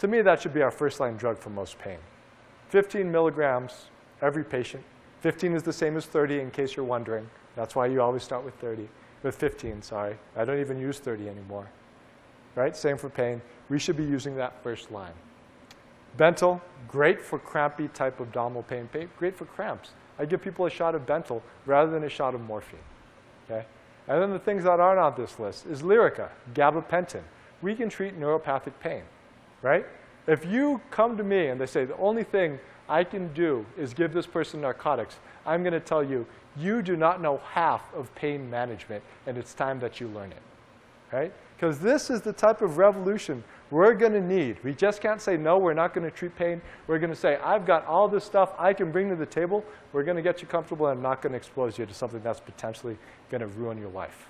To 0.00 0.08
me, 0.08 0.20
that 0.20 0.42
should 0.42 0.52
be 0.52 0.62
our 0.62 0.70
first-line 0.70 1.16
drug 1.16 1.38
for 1.38 1.50
most 1.50 1.78
pain. 1.78 1.98
15 2.68 3.10
milligrams 3.10 3.86
every 4.20 4.44
patient. 4.44 4.82
15 5.20 5.54
is 5.54 5.62
the 5.62 5.72
same 5.72 5.96
as 5.96 6.06
30 6.06 6.40
in 6.40 6.50
case 6.50 6.76
you're 6.76 6.84
wondering. 6.84 7.28
That's 7.54 7.76
why 7.76 7.86
you 7.86 8.02
always 8.02 8.22
start 8.22 8.44
with 8.44 8.54
30. 8.54 8.88
With 9.22 9.36
15, 9.36 9.82
sorry. 9.82 10.16
I 10.36 10.44
don't 10.44 10.58
even 10.58 10.78
use 10.78 10.98
30 10.98 11.28
anymore. 11.28 11.68
Right? 12.56 12.76
Same 12.76 12.98
for 12.98 13.08
pain. 13.08 13.40
We 13.68 13.78
should 13.78 13.96
be 13.96 14.04
using 14.04 14.36
that 14.36 14.62
first 14.62 14.90
line. 14.90 15.12
Bentyl, 16.18 16.60
great 16.88 17.20
for 17.20 17.38
crampy 17.38 17.88
type 17.88 18.20
of 18.20 18.28
abdominal 18.28 18.62
pain, 18.62 18.88
pain, 18.92 19.08
great 19.18 19.36
for 19.36 19.44
cramps. 19.46 19.90
I 20.18 20.26
give 20.26 20.42
people 20.42 20.66
a 20.66 20.70
shot 20.70 20.94
of 20.94 21.06
Bentyl 21.06 21.42
rather 21.66 21.90
than 21.90 22.04
a 22.04 22.08
shot 22.08 22.34
of 22.34 22.40
morphine. 22.40 22.80
Okay? 23.50 23.64
And 24.08 24.20
then 24.20 24.30
the 24.30 24.38
things 24.38 24.64
that 24.64 24.80
aren't 24.80 24.98
on 24.98 25.14
this 25.16 25.38
list 25.38 25.66
is 25.66 25.82
Lyrica, 25.82 26.28
gabapentin. 26.54 27.22
We 27.62 27.74
can 27.74 27.88
treat 27.88 28.18
neuropathic 28.18 28.72
pain, 28.80 29.02
right? 29.62 29.86
If 30.26 30.44
you 30.44 30.80
come 30.90 31.16
to 31.16 31.24
me 31.24 31.48
and 31.48 31.60
they 31.60 31.66
say 31.66 31.84
the 31.84 31.96
only 31.96 32.24
thing 32.24 32.58
I 32.88 33.04
can 33.04 33.32
do 33.32 33.64
is 33.78 33.94
give 33.94 34.12
this 34.12 34.26
person 34.26 34.60
narcotics, 34.60 35.16
I'm 35.46 35.62
going 35.62 35.72
to 35.72 35.80
tell 35.80 36.02
you, 36.02 36.26
you 36.56 36.82
do 36.82 36.96
not 36.96 37.22
know 37.22 37.40
half 37.52 37.82
of 37.94 38.14
pain 38.14 38.50
management, 38.50 39.02
and 39.26 39.38
it's 39.38 39.54
time 39.54 39.80
that 39.80 40.00
you 40.00 40.08
learn 40.08 40.32
it, 40.32 40.42
right? 41.12 41.32
Because 41.62 41.78
this 41.78 42.10
is 42.10 42.22
the 42.22 42.32
type 42.32 42.60
of 42.60 42.76
revolution 42.76 43.44
we're 43.70 43.94
going 43.94 44.14
to 44.14 44.20
need. 44.20 44.56
We 44.64 44.74
just 44.74 45.00
can't 45.00 45.20
say, 45.20 45.36
no, 45.36 45.58
we're 45.58 45.74
not 45.74 45.94
going 45.94 46.02
to 46.02 46.10
treat 46.10 46.34
pain. 46.34 46.60
We're 46.88 46.98
going 46.98 47.10
to 47.10 47.16
say, 47.16 47.36
I've 47.36 47.64
got 47.64 47.86
all 47.86 48.08
this 48.08 48.24
stuff 48.24 48.52
I 48.58 48.72
can 48.72 48.90
bring 48.90 49.08
to 49.10 49.14
the 49.14 49.26
table. 49.26 49.64
We're 49.92 50.02
going 50.02 50.16
to 50.16 50.24
get 50.24 50.42
you 50.42 50.48
comfortable 50.48 50.88
and 50.88 50.98
I'm 50.98 51.02
not 51.04 51.22
going 51.22 51.34
to 51.34 51.36
expose 51.36 51.78
you 51.78 51.86
to 51.86 51.94
something 51.94 52.20
that's 52.20 52.40
potentially 52.40 52.98
going 53.30 53.42
to 53.42 53.46
ruin 53.46 53.78
your 53.78 53.90
life. 53.90 54.26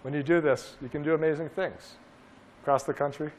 When 0.00 0.14
you 0.14 0.22
do 0.22 0.40
this, 0.40 0.76
you 0.80 0.88
can 0.88 1.02
do 1.02 1.12
amazing 1.12 1.50
things 1.50 1.96
across 2.62 2.84
the 2.84 2.94
country 2.94 3.30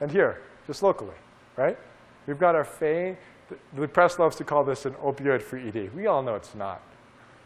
and 0.00 0.10
here, 0.10 0.42
just 0.66 0.82
locally, 0.82 1.14
right? 1.56 1.78
We've 2.26 2.36
got 2.36 2.56
our 2.56 2.64
fame. 2.64 3.16
The 3.74 3.86
press 3.86 4.18
loves 4.18 4.34
to 4.36 4.44
call 4.44 4.64
this 4.64 4.86
an 4.86 4.94
opioid-free 4.94 5.68
ED. 5.68 5.94
We 5.94 6.08
all 6.08 6.20
know 6.20 6.34
it's 6.34 6.56
not. 6.56 6.82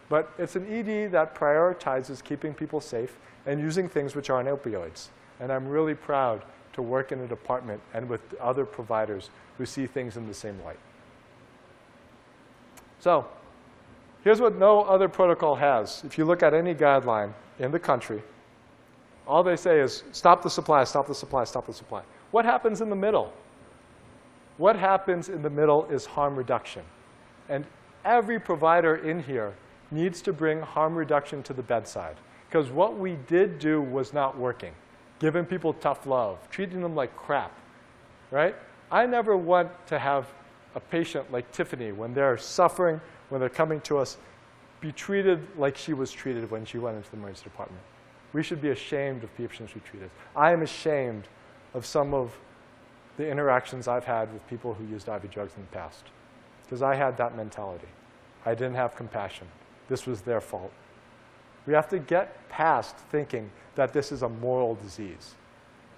But 0.09 0.33
it's 0.39 0.57
an 0.57 0.67
ED 0.67 1.13
that 1.13 1.35
prioritizes 1.35 2.23
keeping 2.23 2.55
people 2.55 2.81
safe 2.81 3.19
and 3.47 3.61
using 3.61 3.89
things 3.89 4.15
which 4.15 4.31
aren't 4.31 4.49
opioids. 4.49 5.09
And 5.41 5.53
I'm 5.53 5.69
really 5.69 5.95
proud 5.95 6.45
to 6.73 6.83
work 6.83 7.13
in 7.13 7.21
a 7.21 7.27
department 7.27 7.81
and 7.93 8.09
with 8.09 8.35
other 8.41 8.65
providers 8.65 9.31
who 9.59 9.67
see 9.67 9.87
things 9.87 10.17
in 10.17 10.27
the 10.27 10.35
same 10.35 10.59
light. 10.65 10.79
So 13.01 13.27
here's 14.25 14.41
what 14.41 14.57
no 14.57 14.83
other 14.83 15.09
protocol 15.09 15.55
has. 15.57 16.03
If 16.05 16.19
you 16.19 16.25
look 16.25 16.43
at 16.43 16.55
any 16.55 16.75
guideline 16.75 17.33
in 17.59 17.71
the 17.71 17.79
country, 17.79 18.23
all 19.27 19.43
they 19.43 19.57
say 19.57 19.81
is 19.81 20.05
stop 20.13 20.43
the 20.43 20.51
supply, 20.51 20.85
stop 20.85 21.07
the 21.07 21.15
supply, 21.15 21.45
stop 21.45 21.67
the 21.67 21.75
supply. 21.75 22.03
What 22.31 22.45
happens 22.45 22.81
in 22.81 22.89
the 22.89 22.97
middle? 22.97 23.33
What 24.57 24.77
happens 24.77 25.29
in 25.29 25.43
the 25.43 25.51
middle 25.51 25.85
is 25.87 26.07
harm 26.07 26.35
reduction. 26.35 26.83
And 27.49 27.65
every 28.05 28.41
provider 28.41 28.97
in 28.97 29.23
here 29.23 29.55
needs 29.91 30.21
to 30.23 30.33
bring 30.33 30.61
harm 30.61 30.95
reduction 30.95 31.43
to 31.45 31.53
the 31.53 31.63
bedside. 31.63 32.17
Because 32.49 32.71
what 32.71 32.99
we 32.99 33.17
did 33.27 33.59
do 33.59 33.81
was 33.81 34.13
not 34.13 34.37
working. 34.39 34.73
Giving 35.19 35.45
people 35.45 35.73
tough 35.75 36.07
love, 36.07 36.39
treating 36.51 36.81
them 36.81 36.95
like 36.95 37.15
crap, 37.17 37.53
right? 38.31 38.55
I 38.91 39.07
never 39.07 39.37
want 39.37 39.71
to 39.89 39.99
have 39.99 40.27
a 40.75 40.81
patient 40.81 41.31
like 41.33 41.51
Tiffany, 41.53 41.93
when 41.93 42.15
they're 42.15 42.39
suffering, 42.39 43.01
when 43.29 43.41
they're 43.41 43.49
coming 43.49 43.81
to 43.83 43.99
us, 43.99 44.17
be 44.81 44.93
treated 44.93 45.47
like 45.59 45.77
she 45.77 45.93
was 45.93 46.13
treated 46.13 46.51
when 46.51 46.65
she 46.65 46.79
went 46.79 46.97
into 46.97 47.11
the 47.11 47.17
emergency 47.17 47.45
department. 47.45 47.83
We 48.33 48.43
should 48.43 48.63
be 48.63 48.71
ashamed 48.71 49.25
of 49.25 49.37
patients 49.37 49.75
we 49.75 49.81
treated. 49.81 50.11
I 50.37 50.53
am 50.53 50.63
ashamed 50.63 51.25
of 51.75 51.85
some 51.85 52.15
of 52.15 52.39
the 53.17 53.29
interactions 53.29 53.89
I've 53.89 54.05
had 54.05 54.33
with 54.33 54.47
people 54.49 54.75
who 54.75 54.85
used 54.87 55.09
IV 55.09 55.31
drugs 55.31 55.53
in 55.57 55.63
the 55.63 55.77
past. 55.77 56.05
Because 56.65 56.83
I 56.83 56.95
had 56.95 57.17
that 57.17 57.37
mentality. 57.37 57.89
I 58.47 58.55
didn't 58.55 58.77
have 58.77 58.95
compassion. 58.95 59.49
This 59.89 60.07
was 60.07 60.21
their 60.21 60.41
fault. 60.41 60.73
We 61.67 61.75
have 61.75 61.89
to 61.89 61.99
get 61.99 62.49
past 62.49 62.97
thinking 63.11 63.51
that 63.75 63.93
this 63.93 64.13
is 64.13 64.23
a 64.23 64.29
moral 64.29 64.75
disease. 64.77 65.35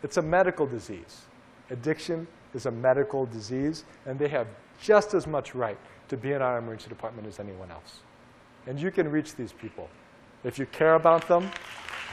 It's 0.02 0.16
a 0.16 0.22
medical 0.22 0.66
disease. 0.66 1.22
Addiction 1.70 2.26
is 2.54 2.66
a 2.66 2.70
medical 2.70 3.26
disease, 3.26 3.84
and 4.06 4.18
they 4.18 4.28
have 4.28 4.46
just 4.80 5.14
as 5.14 5.26
much 5.26 5.54
right 5.54 5.78
to 6.08 6.16
be 6.16 6.32
in 6.32 6.42
our 6.42 6.58
emergency 6.58 6.88
department 6.88 7.28
as 7.28 7.38
anyone 7.38 7.70
else. 7.70 8.00
And 8.66 8.80
you 8.80 8.90
can 8.90 9.10
reach 9.10 9.36
these 9.36 9.52
people. 9.52 9.88
If 10.42 10.58
you 10.58 10.66
care 10.66 10.94
about 10.94 11.28
them, 11.28 11.50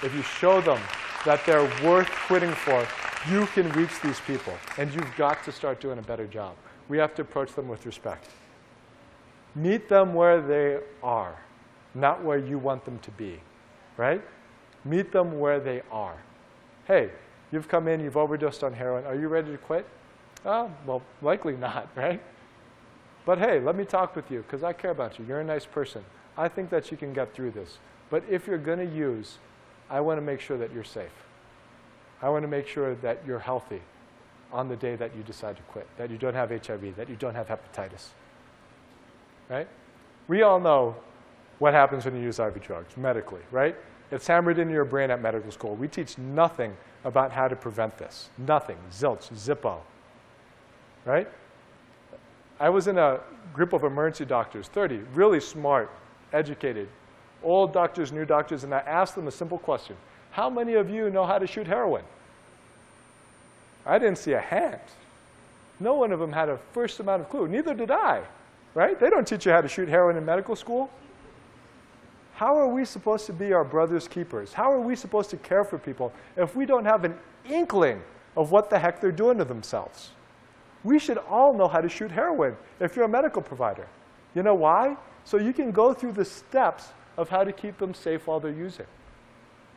if 0.03 0.13
you 0.13 0.21
show 0.21 0.61
them 0.61 0.79
that 1.25 1.43
they're 1.45 1.69
worth 1.83 2.09
quitting 2.27 2.51
for, 2.51 2.85
you 3.29 3.47
can 3.47 3.69
reach 3.71 3.99
these 4.01 4.19
people, 4.21 4.53
and 4.77 4.93
you've 4.93 5.15
got 5.17 5.43
to 5.43 5.51
start 5.51 5.79
doing 5.79 5.97
a 5.97 6.01
better 6.01 6.27
job. 6.27 6.55
We 6.87 6.97
have 6.99 7.15
to 7.15 7.23
approach 7.23 7.53
them 7.53 7.67
with 7.67 7.85
respect. 7.85 8.29
Meet 9.55 9.89
them 9.89 10.13
where 10.13 10.39
they 10.39 10.79
are, 11.01 11.37
not 11.97 12.23
where 12.23 12.37
you 12.37 12.57
want 12.57 12.85
them 12.85 12.99
to 12.99 13.11
be, 13.11 13.39
right? 13.97 14.21
Meet 14.85 15.11
them 15.11 15.39
where 15.39 15.59
they 15.59 15.81
are. 15.91 16.17
Hey, 16.85 17.09
you've 17.51 17.67
come 17.67 17.87
in, 17.87 17.99
you've 17.99 18.17
overdosed 18.17 18.63
on 18.63 18.73
heroin. 18.73 19.05
Are 19.05 19.15
you 19.15 19.27
ready 19.27 19.51
to 19.51 19.57
quit? 19.57 19.85
Oh, 20.45 20.71
well, 20.85 21.01
likely 21.21 21.57
not, 21.57 21.89
right? 21.95 22.21
But 23.25 23.39
hey, 23.39 23.59
let 23.59 23.75
me 23.75 23.83
talk 23.83 24.15
with 24.15 24.31
you 24.31 24.43
because 24.43 24.63
I 24.63 24.71
care 24.71 24.91
about 24.91 25.19
you. 25.19 25.25
You're 25.25 25.41
a 25.41 25.45
nice 25.45 25.65
person. 25.65 26.03
I 26.37 26.47
think 26.47 26.69
that 26.69 26.91
you 26.91 26.97
can 26.97 27.13
get 27.13 27.33
through 27.33 27.51
this. 27.51 27.79
But 28.09 28.23
if 28.29 28.47
you're 28.47 28.57
going 28.57 28.79
to 28.79 28.95
use, 28.95 29.39
I 29.89 29.99
want 29.99 30.17
to 30.17 30.21
make 30.21 30.39
sure 30.39 30.57
that 30.57 30.73
you're 30.73 30.83
safe. 30.83 31.11
I 32.21 32.29
want 32.29 32.43
to 32.43 32.47
make 32.47 32.67
sure 32.67 32.95
that 32.95 33.21
you're 33.25 33.39
healthy 33.39 33.81
on 34.53 34.69
the 34.69 34.75
day 34.75 34.95
that 34.95 35.15
you 35.15 35.23
decide 35.23 35.57
to 35.57 35.63
quit, 35.63 35.87
that 35.97 36.09
you 36.09 36.17
don't 36.17 36.33
have 36.33 36.49
HIV, 36.49 36.95
that 36.95 37.09
you 37.09 37.15
don't 37.15 37.35
have 37.35 37.47
hepatitis. 37.47 38.09
Right? 39.49 39.67
We 40.27 40.41
all 40.41 40.59
know 40.59 40.95
what 41.59 41.73
happens 41.73 42.05
when 42.05 42.15
you 42.15 42.21
use 42.21 42.39
IV 42.39 42.61
drugs 42.61 42.95
medically, 42.97 43.41
right? 43.51 43.75
It's 44.11 44.27
hammered 44.27 44.59
into 44.59 44.73
your 44.73 44.85
brain 44.85 45.11
at 45.11 45.21
medical 45.21 45.51
school. 45.51 45.75
We 45.75 45.87
teach 45.87 46.17
nothing 46.17 46.75
about 47.03 47.31
how 47.31 47.47
to 47.47 47.55
prevent 47.55 47.97
this. 47.97 48.29
Nothing. 48.37 48.77
Zilch, 48.91 49.31
Zippo. 49.33 49.79
Right? 51.05 51.27
I 52.59 52.69
was 52.69 52.87
in 52.87 52.97
a 52.97 53.19
group 53.53 53.73
of 53.73 53.83
emergency 53.83 54.25
doctors, 54.25 54.67
30, 54.67 54.97
really 55.13 55.39
smart, 55.39 55.91
educated, 56.33 56.89
old 57.43 57.73
doctors, 57.73 58.11
new 58.11 58.25
doctors, 58.25 58.63
and 58.63 58.73
I 58.73 58.79
asked 58.79 59.15
them 59.15 59.27
a 59.27 59.31
simple 59.31 59.57
question. 59.57 59.95
How 60.31 60.49
many 60.49 60.73
of 60.73 60.89
you 60.89 61.09
know 61.09 61.25
how 61.25 61.37
to 61.37 61.47
shoot 61.47 61.67
heroin? 61.67 62.03
I 63.85 63.99
didn't 63.99 64.17
see 64.17 64.33
a 64.33 64.39
hand. 64.39 64.81
No 65.79 65.93
one 65.93 66.11
of 66.11 66.19
them 66.19 66.31
had 66.31 66.49
a 66.49 66.57
first 66.73 66.99
amount 66.99 67.21
of 67.21 67.29
clue. 67.29 67.47
Neither 67.47 67.73
did 67.73 67.91
I, 67.91 68.23
right? 68.73 68.99
They 68.99 69.09
don't 69.09 69.27
teach 69.27 69.45
you 69.45 69.51
how 69.51 69.61
to 69.61 69.67
shoot 69.67 69.87
heroin 69.87 70.17
in 70.17 70.25
medical 70.25 70.55
school. 70.55 70.89
How 72.37 72.55
are 72.57 72.67
we 72.67 72.85
supposed 72.85 73.25
to 73.25 73.33
be 73.33 73.51
our 73.51 73.63
brother's 73.63 74.07
keepers? 74.07 74.53
How 74.53 74.71
are 74.71 74.79
we 74.79 74.95
supposed 74.95 75.29
to 75.31 75.37
care 75.37 75.63
for 75.63 75.77
people 75.77 76.13
if 76.35 76.55
we 76.55 76.65
don't 76.65 76.85
have 76.85 77.03
an 77.03 77.17
inkling 77.49 78.01
of 78.35 78.51
what 78.51 78.69
the 78.69 78.77
heck 78.79 79.01
they're 79.01 79.11
doing 79.11 79.39
to 79.39 79.45
themselves? 79.45 80.11
We 80.83 80.99
should 80.99 81.17
all 81.17 81.53
know 81.53 81.67
how 81.67 81.81
to 81.81 81.89
shoot 81.89 82.11
heroin 82.11 82.55
if 82.79 82.95
you're 82.95 83.05
a 83.05 83.09
medical 83.09 83.41
provider. 83.41 83.87
You 84.35 84.43
know 84.43 84.53
why? 84.53 84.95
So 85.25 85.37
you 85.37 85.51
can 85.51 85.71
go 85.71 85.93
through 85.93 86.13
the 86.13 86.25
steps 86.25 86.89
of 87.17 87.27
how 87.27 87.43
to 87.43 87.51
keep 87.51 87.79
them 87.79 87.93
safe 87.93 88.27
while 88.27 88.39
they're 88.39 88.51
using 88.51 88.85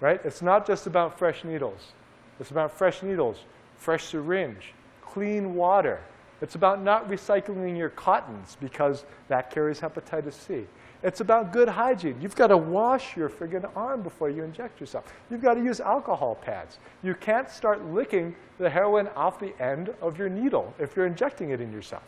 right? 0.01 0.21
It's 0.25 0.43
not 0.43 0.67
just 0.67 0.87
about 0.87 1.19
fresh 1.19 1.45
needles. 1.45 1.93
It's 2.41 2.51
about 2.51 2.73
fresh 2.73 3.03
needles, 3.03 3.45
fresh 3.77 4.05
syringe, 4.05 4.73
clean 5.03 5.55
water, 5.55 6.01
It's 6.43 6.55
about 6.55 6.83
not 6.83 7.07
recycling 7.11 7.77
your 7.77 7.91
cottons 7.91 8.57
because 8.61 9.05
that 9.29 9.51
carries 9.51 9.79
hepatitis 9.79 10.33
C. 10.33 10.67
It's 11.03 11.21
about 11.21 11.53
good 11.53 11.69
hygiene. 11.69 12.19
You've 12.21 12.37
got 12.37 12.49
to 12.49 12.57
wash 12.57 13.17
your 13.17 13.31
friggin' 13.31 13.69
arm 13.75 14.03
before 14.03 14.29
you 14.29 14.43
inject 14.43 14.81
yourself. 14.81 15.11
You've 15.31 15.41
got 15.41 15.55
to 15.55 15.65
use 15.65 15.81
alcohol 15.81 16.35
pads. 16.35 16.79
You 17.03 17.15
can't 17.15 17.49
start 17.51 17.85
licking 17.87 18.37
the 18.59 18.69
heroin 18.69 19.09
off 19.17 19.41
the 19.41 19.59
end 19.63 19.95
of 20.03 20.19
your 20.19 20.29
needle 20.29 20.75
if 20.79 20.95
you're 20.95 21.07
injecting 21.07 21.51
it 21.51 21.61
in 21.61 21.73
yourself. 21.73 22.03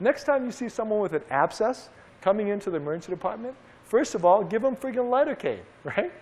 Next 0.00 0.24
time 0.24 0.44
you 0.44 0.50
see 0.50 0.68
someone 0.68 1.00
with 1.00 1.12
an 1.12 1.22
abscess 1.30 1.88
coming 2.20 2.48
into 2.48 2.68
the 2.68 2.78
emergency 2.78 3.12
department, 3.12 3.54
first 3.84 4.16
of 4.16 4.24
all, 4.24 4.42
give 4.42 4.62
them 4.62 4.74
friggin' 4.74 5.08
lidocaine, 5.08 5.62
right? 5.84 6.12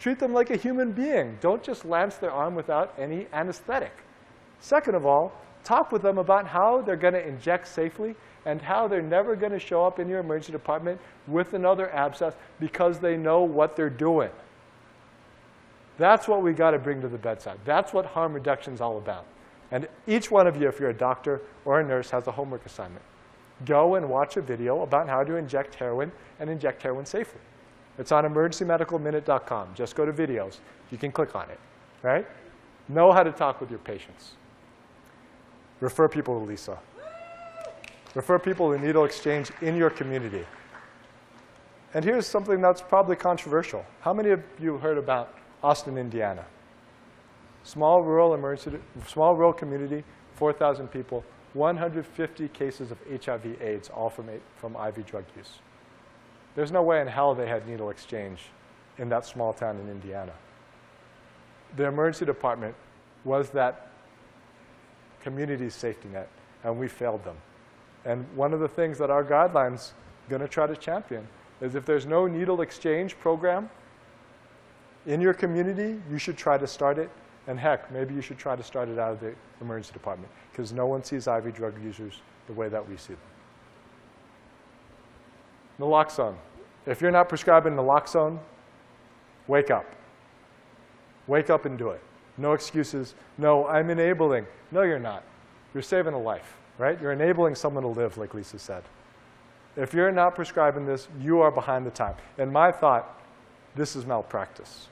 Treat 0.00 0.18
them 0.18 0.32
like 0.32 0.50
a 0.50 0.56
human 0.56 0.92
being. 0.92 1.38
Don't 1.40 1.62
just 1.62 1.84
lance 1.84 2.16
their 2.16 2.30
arm 2.30 2.54
without 2.54 2.94
any 2.98 3.26
anesthetic. 3.32 3.92
Second 4.60 4.94
of 4.94 5.04
all, 5.04 5.32
talk 5.64 5.90
with 5.90 6.02
them 6.02 6.18
about 6.18 6.46
how 6.46 6.82
they're 6.82 6.96
going 6.96 7.14
to 7.14 7.26
inject 7.26 7.66
safely 7.66 8.14
and 8.46 8.60
how 8.60 8.86
they're 8.86 9.02
never 9.02 9.34
going 9.34 9.52
to 9.52 9.58
show 9.58 9.84
up 9.84 9.98
in 9.98 10.08
your 10.08 10.20
emergency 10.20 10.52
department 10.52 11.00
with 11.26 11.54
another 11.54 11.90
abscess 11.90 12.34
because 12.60 12.98
they 12.98 13.16
know 13.16 13.42
what 13.42 13.74
they're 13.74 13.90
doing. 13.90 14.30
That's 15.96 16.28
what 16.28 16.42
we 16.42 16.52
got 16.52 16.72
to 16.72 16.78
bring 16.78 17.00
to 17.00 17.08
the 17.08 17.18
bedside. 17.18 17.58
That's 17.64 17.92
what 17.92 18.04
harm 18.04 18.34
reduction 18.34 18.74
is 18.74 18.80
all 18.80 18.98
about. 18.98 19.26
And 19.70 19.88
each 20.06 20.30
one 20.30 20.46
of 20.46 20.60
you, 20.60 20.68
if 20.68 20.78
you're 20.78 20.90
a 20.90 20.94
doctor 20.94 21.40
or 21.64 21.80
a 21.80 21.84
nurse, 21.84 22.10
has 22.10 22.26
a 22.26 22.32
homework 22.32 22.66
assignment. 22.66 23.04
Go 23.64 23.94
and 23.94 24.08
watch 24.08 24.36
a 24.36 24.42
video 24.42 24.82
about 24.82 25.08
how 25.08 25.24
to 25.24 25.36
inject 25.36 25.76
heroin 25.76 26.12
and 26.40 26.50
inject 26.50 26.82
heroin 26.82 27.06
safely. 27.06 27.40
It's 27.98 28.12
on 28.12 28.24
emergencymedicalminute.com. 28.24 29.74
Just 29.74 29.94
go 29.94 30.04
to 30.04 30.12
videos. 30.12 30.58
You 30.90 30.98
can 30.98 31.12
click 31.12 31.34
on 31.34 31.48
it, 31.48 31.60
right? 32.02 32.26
Know 32.88 33.12
how 33.12 33.22
to 33.22 33.32
talk 33.32 33.60
with 33.60 33.70
your 33.70 33.78
patients. 33.78 34.34
Refer 35.80 36.08
people 36.08 36.38
to 36.38 36.44
Lisa. 36.44 36.78
Refer 38.14 38.38
people 38.38 38.72
to 38.72 38.78
Needle 38.78 39.04
Exchange 39.04 39.50
in 39.60 39.76
your 39.76 39.90
community. 39.90 40.44
And 41.94 42.04
here's 42.04 42.26
something 42.26 42.60
that's 42.60 42.80
probably 42.80 43.16
controversial. 43.16 43.84
How 44.00 44.12
many 44.12 44.30
of 44.30 44.42
you 44.60 44.78
heard 44.78 44.98
about 44.98 45.36
Austin, 45.62 45.98
Indiana? 45.98 46.44
Small 47.62 48.02
rural 48.02 48.34
emergency, 48.34 48.78
small 49.06 49.34
rural 49.34 49.52
community, 49.52 50.04
4,000 50.34 50.88
people, 50.88 51.24
150 51.54 52.48
cases 52.48 52.90
of 52.90 52.98
HIV 53.24 53.62
AIDS, 53.62 53.88
all 53.88 54.10
from, 54.10 54.28
from 54.56 54.76
IV 54.76 55.06
drug 55.06 55.24
use. 55.36 55.58
There's 56.54 56.72
no 56.72 56.82
way 56.82 57.00
in 57.00 57.06
hell 57.06 57.34
they 57.34 57.48
had 57.48 57.66
needle 57.66 57.90
exchange 57.90 58.40
in 58.98 59.08
that 59.08 59.24
small 59.24 59.52
town 59.52 59.78
in 59.78 59.88
Indiana. 59.88 60.32
The 61.76 61.86
emergency 61.86 62.24
department 62.24 62.74
was 63.24 63.50
that 63.50 63.88
community 65.24 65.70
safety 65.70 66.08
net, 66.12 66.28
and 66.62 66.78
we 66.78 66.86
failed 66.86 67.24
them. 67.24 67.36
And 68.04 68.24
one 68.36 68.52
of 68.52 68.60
the 68.60 68.68
things 68.68 68.98
that 68.98 69.10
our 69.10 69.24
guidelines 69.24 69.92
going 70.28 70.42
to 70.42 70.48
try 70.48 70.66
to 70.66 70.76
champion 70.76 71.26
is 71.60 71.74
if 71.74 71.86
there's 71.86 72.06
no 72.06 72.26
needle 72.26 72.60
exchange 72.60 73.18
program 73.18 73.70
in 75.06 75.20
your 75.20 75.34
community, 75.34 76.00
you 76.10 76.18
should 76.18 76.36
try 76.36 76.58
to 76.58 76.66
start 76.66 76.98
it. 76.98 77.10
And 77.46 77.58
heck, 77.58 77.90
maybe 77.90 78.14
you 78.14 78.20
should 78.20 78.38
try 78.38 78.54
to 78.54 78.62
start 78.62 78.88
it 78.88 78.98
out 78.98 79.12
of 79.12 79.20
the 79.20 79.34
emergency 79.60 79.92
department 79.92 80.30
because 80.52 80.72
no 80.72 80.86
one 80.86 81.02
sees 81.02 81.26
IV 81.26 81.54
drug 81.54 81.74
users 81.82 82.20
the 82.46 82.52
way 82.52 82.68
that 82.68 82.86
we 82.86 82.96
see 82.96 83.14
them. 83.14 83.22
Naloxone. 85.80 86.36
If 86.86 87.00
you're 87.00 87.10
not 87.10 87.28
prescribing 87.28 87.74
naloxone, 87.74 88.38
wake 89.46 89.70
up. 89.70 89.86
Wake 91.26 91.50
up 91.50 91.64
and 91.64 91.78
do 91.78 91.90
it. 91.90 92.02
No 92.36 92.52
excuses. 92.52 93.14
No, 93.38 93.66
I'm 93.66 93.90
enabling. 93.90 94.46
No, 94.70 94.82
you're 94.82 94.98
not. 94.98 95.22
You're 95.72 95.82
saving 95.82 96.14
a 96.14 96.20
life 96.20 96.56
right? 96.78 97.00
You're 97.00 97.12
enabling 97.12 97.54
someone 97.54 97.82
to 97.82 97.88
live, 97.88 98.18
like 98.18 98.34
Lisa 98.34 98.58
said. 98.58 98.82
If 99.76 99.92
you're 99.92 100.12
not 100.12 100.34
prescribing 100.34 100.86
this, 100.86 101.08
you 101.20 101.40
are 101.40 101.50
behind 101.50 101.86
the 101.86 101.90
time. 101.90 102.14
And 102.38 102.52
my 102.52 102.70
thought, 102.72 103.20
this 103.74 103.96
is 103.96 104.06
malpractice, 104.06 104.88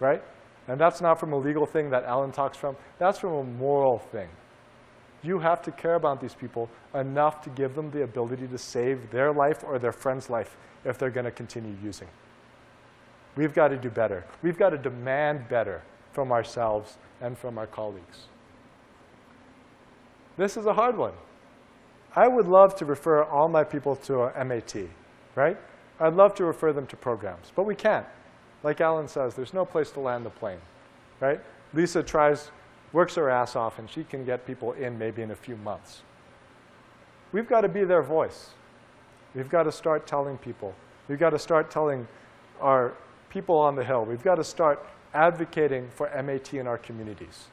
right? 0.00 0.22
And 0.66 0.80
that's 0.80 1.00
not 1.00 1.20
from 1.20 1.32
a 1.32 1.38
legal 1.38 1.66
thing 1.66 1.90
that 1.90 2.04
Alan 2.04 2.32
talks 2.32 2.56
from. 2.56 2.76
That's 2.98 3.18
from 3.18 3.32
a 3.32 3.44
moral 3.44 3.98
thing. 3.98 4.28
You 5.22 5.38
have 5.38 5.62
to 5.62 5.70
care 5.70 5.94
about 5.94 6.20
these 6.20 6.34
people 6.34 6.68
enough 6.94 7.42
to 7.42 7.50
give 7.50 7.74
them 7.74 7.90
the 7.90 8.02
ability 8.02 8.48
to 8.48 8.58
save 8.58 9.10
their 9.10 9.32
life 9.32 9.64
or 9.64 9.78
their 9.78 9.92
friend's 9.92 10.28
life 10.28 10.56
if 10.84 10.98
they're 10.98 11.10
going 11.10 11.24
to 11.24 11.30
continue 11.30 11.74
using. 11.82 12.08
We've 13.36 13.54
got 13.54 13.68
to 13.68 13.76
do 13.76 13.90
better. 13.90 14.24
We've 14.42 14.58
got 14.58 14.70
to 14.70 14.78
demand 14.78 15.48
better 15.48 15.82
from 16.14 16.32
ourselves 16.32 16.96
and 17.20 17.36
from 17.36 17.58
our 17.58 17.66
colleagues. 17.66 18.28
This 20.36 20.56
is 20.56 20.66
a 20.66 20.72
hard 20.72 20.96
one. 20.96 21.12
I 22.16 22.28
would 22.28 22.46
love 22.46 22.76
to 22.76 22.84
refer 22.84 23.24
all 23.24 23.48
my 23.48 23.64
people 23.64 23.96
to 23.96 24.22
a 24.22 24.44
MAT, 24.44 24.74
right? 25.34 25.56
I'd 26.00 26.14
love 26.14 26.34
to 26.36 26.44
refer 26.44 26.72
them 26.72 26.86
to 26.86 26.96
programs, 26.96 27.52
but 27.54 27.66
we 27.66 27.74
can't. 27.74 28.06
Like 28.62 28.80
Alan 28.80 29.08
says, 29.08 29.34
there's 29.34 29.52
no 29.52 29.64
place 29.64 29.90
to 29.92 30.00
land 30.00 30.24
the 30.24 30.30
plane, 30.30 30.60
right? 31.20 31.40
Lisa 31.72 32.02
tries, 32.02 32.50
works 32.92 33.16
her 33.16 33.30
ass 33.30 33.56
off, 33.56 33.78
and 33.78 33.90
she 33.90 34.04
can 34.04 34.24
get 34.24 34.46
people 34.46 34.72
in 34.72 34.96
maybe 34.96 35.22
in 35.22 35.32
a 35.32 35.36
few 35.36 35.56
months. 35.56 36.02
We've 37.32 37.48
got 37.48 37.62
to 37.62 37.68
be 37.68 37.84
their 37.84 38.02
voice. 38.02 38.50
We've 39.34 39.50
got 39.50 39.64
to 39.64 39.72
start 39.72 40.06
telling 40.06 40.38
people. 40.38 40.72
We've 41.08 41.18
got 41.18 41.30
to 41.30 41.38
start 41.38 41.70
telling 41.70 42.06
our 42.60 42.94
people 43.28 43.58
on 43.58 43.74
the 43.74 43.84
Hill. 43.84 44.04
We've 44.04 44.22
got 44.22 44.36
to 44.36 44.44
start 44.44 44.86
advocating 45.14 45.88
for 45.90 46.10
MAT 46.22 46.52
in 46.52 46.66
our 46.66 46.76
communities 46.76 47.46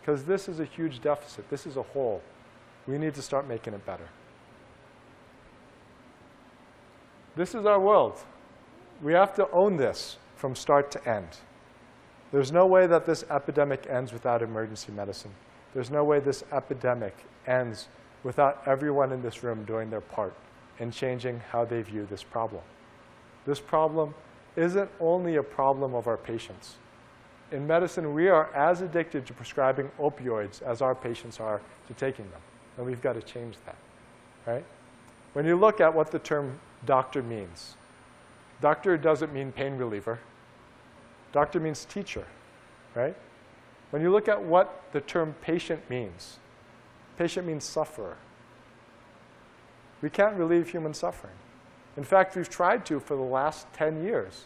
because 0.00 0.24
this 0.24 0.48
is 0.48 0.60
a 0.60 0.64
huge 0.64 1.00
deficit. 1.00 1.48
This 1.50 1.66
is 1.66 1.76
a 1.76 1.82
hole. 1.82 2.22
We 2.86 2.98
need 2.98 3.14
to 3.14 3.22
start 3.22 3.46
making 3.46 3.74
it 3.74 3.84
better. 3.84 4.08
This 7.36 7.54
is 7.54 7.66
our 7.66 7.80
world. 7.80 8.18
We 9.00 9.12
have 9.12 9.34
to 9.34 9.50
own 9.50 9.76
this 9.76 10.16
from 10.36 10.54
start 10.54 10.90
to 10.92 11.08
end. 11.08 11.28
There's 12.32 12.50
no 12.50 12.66
way 12.66 12.86
that 12.86 13.06
this 13.06 13.24
epidemic 13.30 13.86
ends 13.88 14.12
without 14.12 14.42
emergency 14.42 14.92
medicine. 14.92 15.32
There's 15.74 15.90
no 15.90 16.04
way 16.04 16.18
this 16.18 16.44
epidemic 16.52 17.16
ends 17.46 17.88
without 18.22 18.62
everyone 18.66 19.12
in 19.12 19.22
this 19.22 19.42
room 19.42 19.64
doing 19.64 19.90
their 19.90 20.00
part 20.00 20.34
in 20.78 20.90
changing 20.90 21.40
how 21.50 21.64
they 21.64 21.82
view 21.82 22.06
this 22.08 22.22
problem. 22.22 22.62
This 23.46 23.60
problem 23.60 24.14
isn't 24.56 24.90
only 25.00 25.36
a 25.36 25.42
problem 25.42 25.94
of 25.94 26.06
our 26.06 26.16
patients 26.16 26.76
in 27.52 27.66
medicine, 27.66 28.14
we 28.14 28.28
are 28.28 28.52
as 28.54 28.80
addicted 28.80 29.26
to 29.26 29.34
prescribing 29.34 29.90
opioids 30.00 30.62
as 30.62 30.80
our 30.82 30.94
patients 30.94 31.38
are 31.38 31.60
to 31.86 31.94
taking 31.94 32.28
them. 32.30 32.40
And 32.76 32.86
we've 32.86 33.02
got 33.02 33.12
to 33.12 33.22
change 33.22 33.56
that, 33.66 33.76
right? 34.46 34.64
When 35.34 35.44
you 35.44 35.56
look 35.56 35.80
at 35.80 35.94
what 35.94 36.10
the 36.10 36.18
term 36.18 36.58
doctor 36.86 37.22
means, 37.22 37.76
doctor 38.60 38.96
doesn't 38.96 39.32
mean 39.32 39.52
pain 39.52 39.76
reliever. 39.76 40.18
Doctor 41.32 41.60
means 41.60 41.84
teacher, 41.84 42.26
right? 42.94 43.16
When 43.90 44.02
you 44.02 44.10
look 44.10 44.28
at 44.28 44.42
what 44.42 44.82
the 44.92 45.00
term 45.02 45.34
patient 45.42 45.88
means, 45.90 46.38
patient 47.18 47.46
means 47.46 47.64
sufferer. 47.64 48.16
We 50.00 50.10
can't 50.10 50.36
relieve 50.36 50.70
human 50.70 50.94
suffering. 50.94 51.34
In 51.96 52.04
fact, 52.04 52.34
we've 52.34 52.48
tried 52.48 52.86
to 52.86 52.98
for 52.98 53.16
the 53.16 53.22
last 53.22 53.70
10 53.74 54.02
years. 54.02 54.44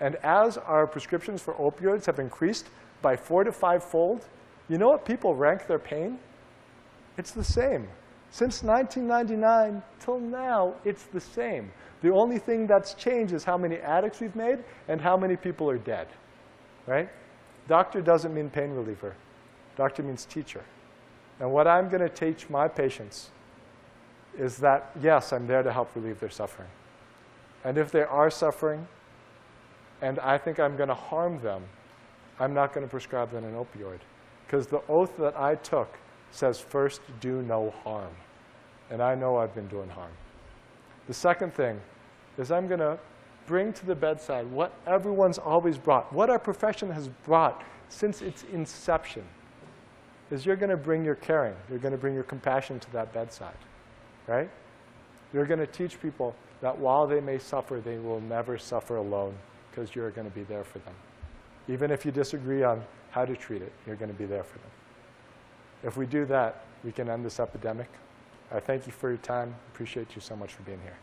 And 0.00 0.16
as 0.16 0.58
our 0.58 0.86
prescriptions 0.86 1.40
for 1.40 1.54
opioids 1.54 2.06
have 2.06 2.18
increased 2.18 2.66
by 3.02 3.16
four 3.16 3.44
to 3.44 3.52
five 3.52 3.82
fold, 3.82 4.26
you 4.68 4.78
know 4.78 4.88
what 4.88 5.04
people 5.04 5.34
rank 5.34 5.66
their 5.66 5.78
pain? 5.78 6.18
It's 7.16 7.30
the 7.30 7.44
same. 7.44 7.88
Since 8.30 8.62
1999 8.64 9.82
till 10.00 10.18
now, 10.18 10.74
it's 10.84 11.04
the 11.04 11.20
same. 11.20 11.70
The 12.02 12.10
only 12.10 12.38
thing 12.38 12.66
that's 12.66 12.94
changed 12.94 13.32
is 13.32 13.44
how 13.44 13.56
many 13.56 13.76
addicts 13.76 14.20
we've 14.20 14.34
made 14.34 14.64
and 14.88 15.00
how 15.00 15.16
many 15.16 15.36
people 15.36 15.70
are 15.70 15.78
dead, 15.78 16.08
right? 16.86 17.08
Doctor 17.68 18.02
doesn't 18.02 18.34
mean 18.34 18.50
pain 18.50 18.72
reliever. 18.72 19.14
Doctor 19.76 20.02
means 20.02 20.24
teacher. 20.24 20.62
And 21.40 21.52
what 21.52 21.66
I'm 21.66 21.88
going 21.88 22.02
to 22.02 22.08
teach 22.08 22.50
my 22.50 22.68
patients 22.68 23.30
is 24.36 24.56
that, 24.58 24.90
yes, 25.00 25.32
I'm 25.32 25.46
there 25.46 25.62
to 25.62 25.72
help 25.72 25.94
relieve 25.94 26.20
their 26.20 26.30
suffering. 26.30 26.68
And 27.64 27.78
if 27.78 27.90
they 27.90 28.02
are 28.02 28.30
suffering, 28.30 28.86
and 30.04 30.18
I 30.18 30.36
think 30.36 30.60
I'm 30.60 30.76
going 30.76 30.90
to 30.90 30.94
harm 30.94 31.40
them, 31.40 31.62
I'm 32.38 32.52
not 32.52 32.74
going 32.74 32.86
to 32.86 32.90
prescribe 32.90 33.32
them 33.32 33.42
an 33.42 33.54
opioid. 33.54 34.00
Because 34.46 34.66
the 34.66 34.82
oath 34.86 35.16
that 35.16 35.34
I 35.34 35.54
took 35.54 35.96
says 36.30 36.60
first 36.60 37.00
do 37.20 37.40
no 37.40 37.72
harm. 37.82 38.12
And 38.90 39.00
I 39.00 39.14
know 39.14 39.38
I've 39.38 39.54
been 39.54 39.66
doing 39.68 39.88
harm. 39.88 40.12
The 41.06 41.14
second 41.14 41.54
thing 41.54 41.80
is 42.36 42.52
I'm 42.52 42.68
going 42.68 42.80
to 42.80 42.98
bring 43.46 43.72
to 43.72 43.86
the 43.86 43.94
bedside 43.94 44.46
what 44.50 44.74
everyone's 44.86 45.38
always 45.38 45.78
brought, 45.78 46.12
what 46.12 46.28
our 46.28 46.38
profession 46.38 46.90
has 46.90 47.08
brought 47.24 47.64
since 47.88 48.20
its 48.20 48.44
inception, 48.52 49.24
is 50.30 50.44
you're 50.44 50.54
going 50.56 50.68
to 50.68 50.76
bring 50.76 51.02
your 51.02 51.14
caring, 51.14 51.54
you're 51.70 51.78
going 51.78 51.92
to 51.92 51.98
bring 51.98 52.14
your 52.14 52.24
compassion 52.24 52.78
to 52.78 52.92
that 52.92 53.10
bedside, 53.14 53.56
right? 54.26 54.50
You're 55.32 55.46
going 55.46 55.60
to 55.60 55.66
teach 55.66 55.98
people 56.02 56.36
that 56.60 56.76
while 56.76 57.06
they 57.06 57.20
may 57.20 57.38
suffer, 57.38 57.80
they 57.80 57.96
will 57.96 58.20
never 58.20 58.58
suffer 58.58 58.96
alone 58.96 59.34
because 59.74 59.94
you're 59.94 60.10
going 60.10 60.28
to 60.28 60.34
be 60.34 60.44
there 60.44 60.64
for 60.64 60.78
them. 60.80 60.94
Even 61.68 61.90
if 61.90 62.04
you 62.04 62.12
disagree 62.12 62.62
on 62.62 62.84
how 63.10 63.24
to 63.24 63.34
treat 63.34 63.62
it, 63.62 63.72
you're 63.86 63.96
going 63.96 64.10
to 64.10 64.18
be 64.18 64.26
there 64.26 64.44
for 64.44 64.58
them. 64.58 64.70
If 65.82 65.96
we 65.96 66.06
do 66.06 66.24
that, 66.26 66.64
we 66.84 66.92
can 66.92 67.08
end 67.08 67.24
this 67.24 67.40
epidemic 67.40 67.88
I 68.52 68.60
thank 68.60 68.86
you 68.86 68.92
for 68.92 69.08
your 69.08 69.18
time. 69.18 69.54
Appreciate 69.72 70.14
you 70.14 70.20
so 70.20 70.36
much 70.36 70.52
for 70.52 70.62
being 70.62 70.80
here. 70.82 70.96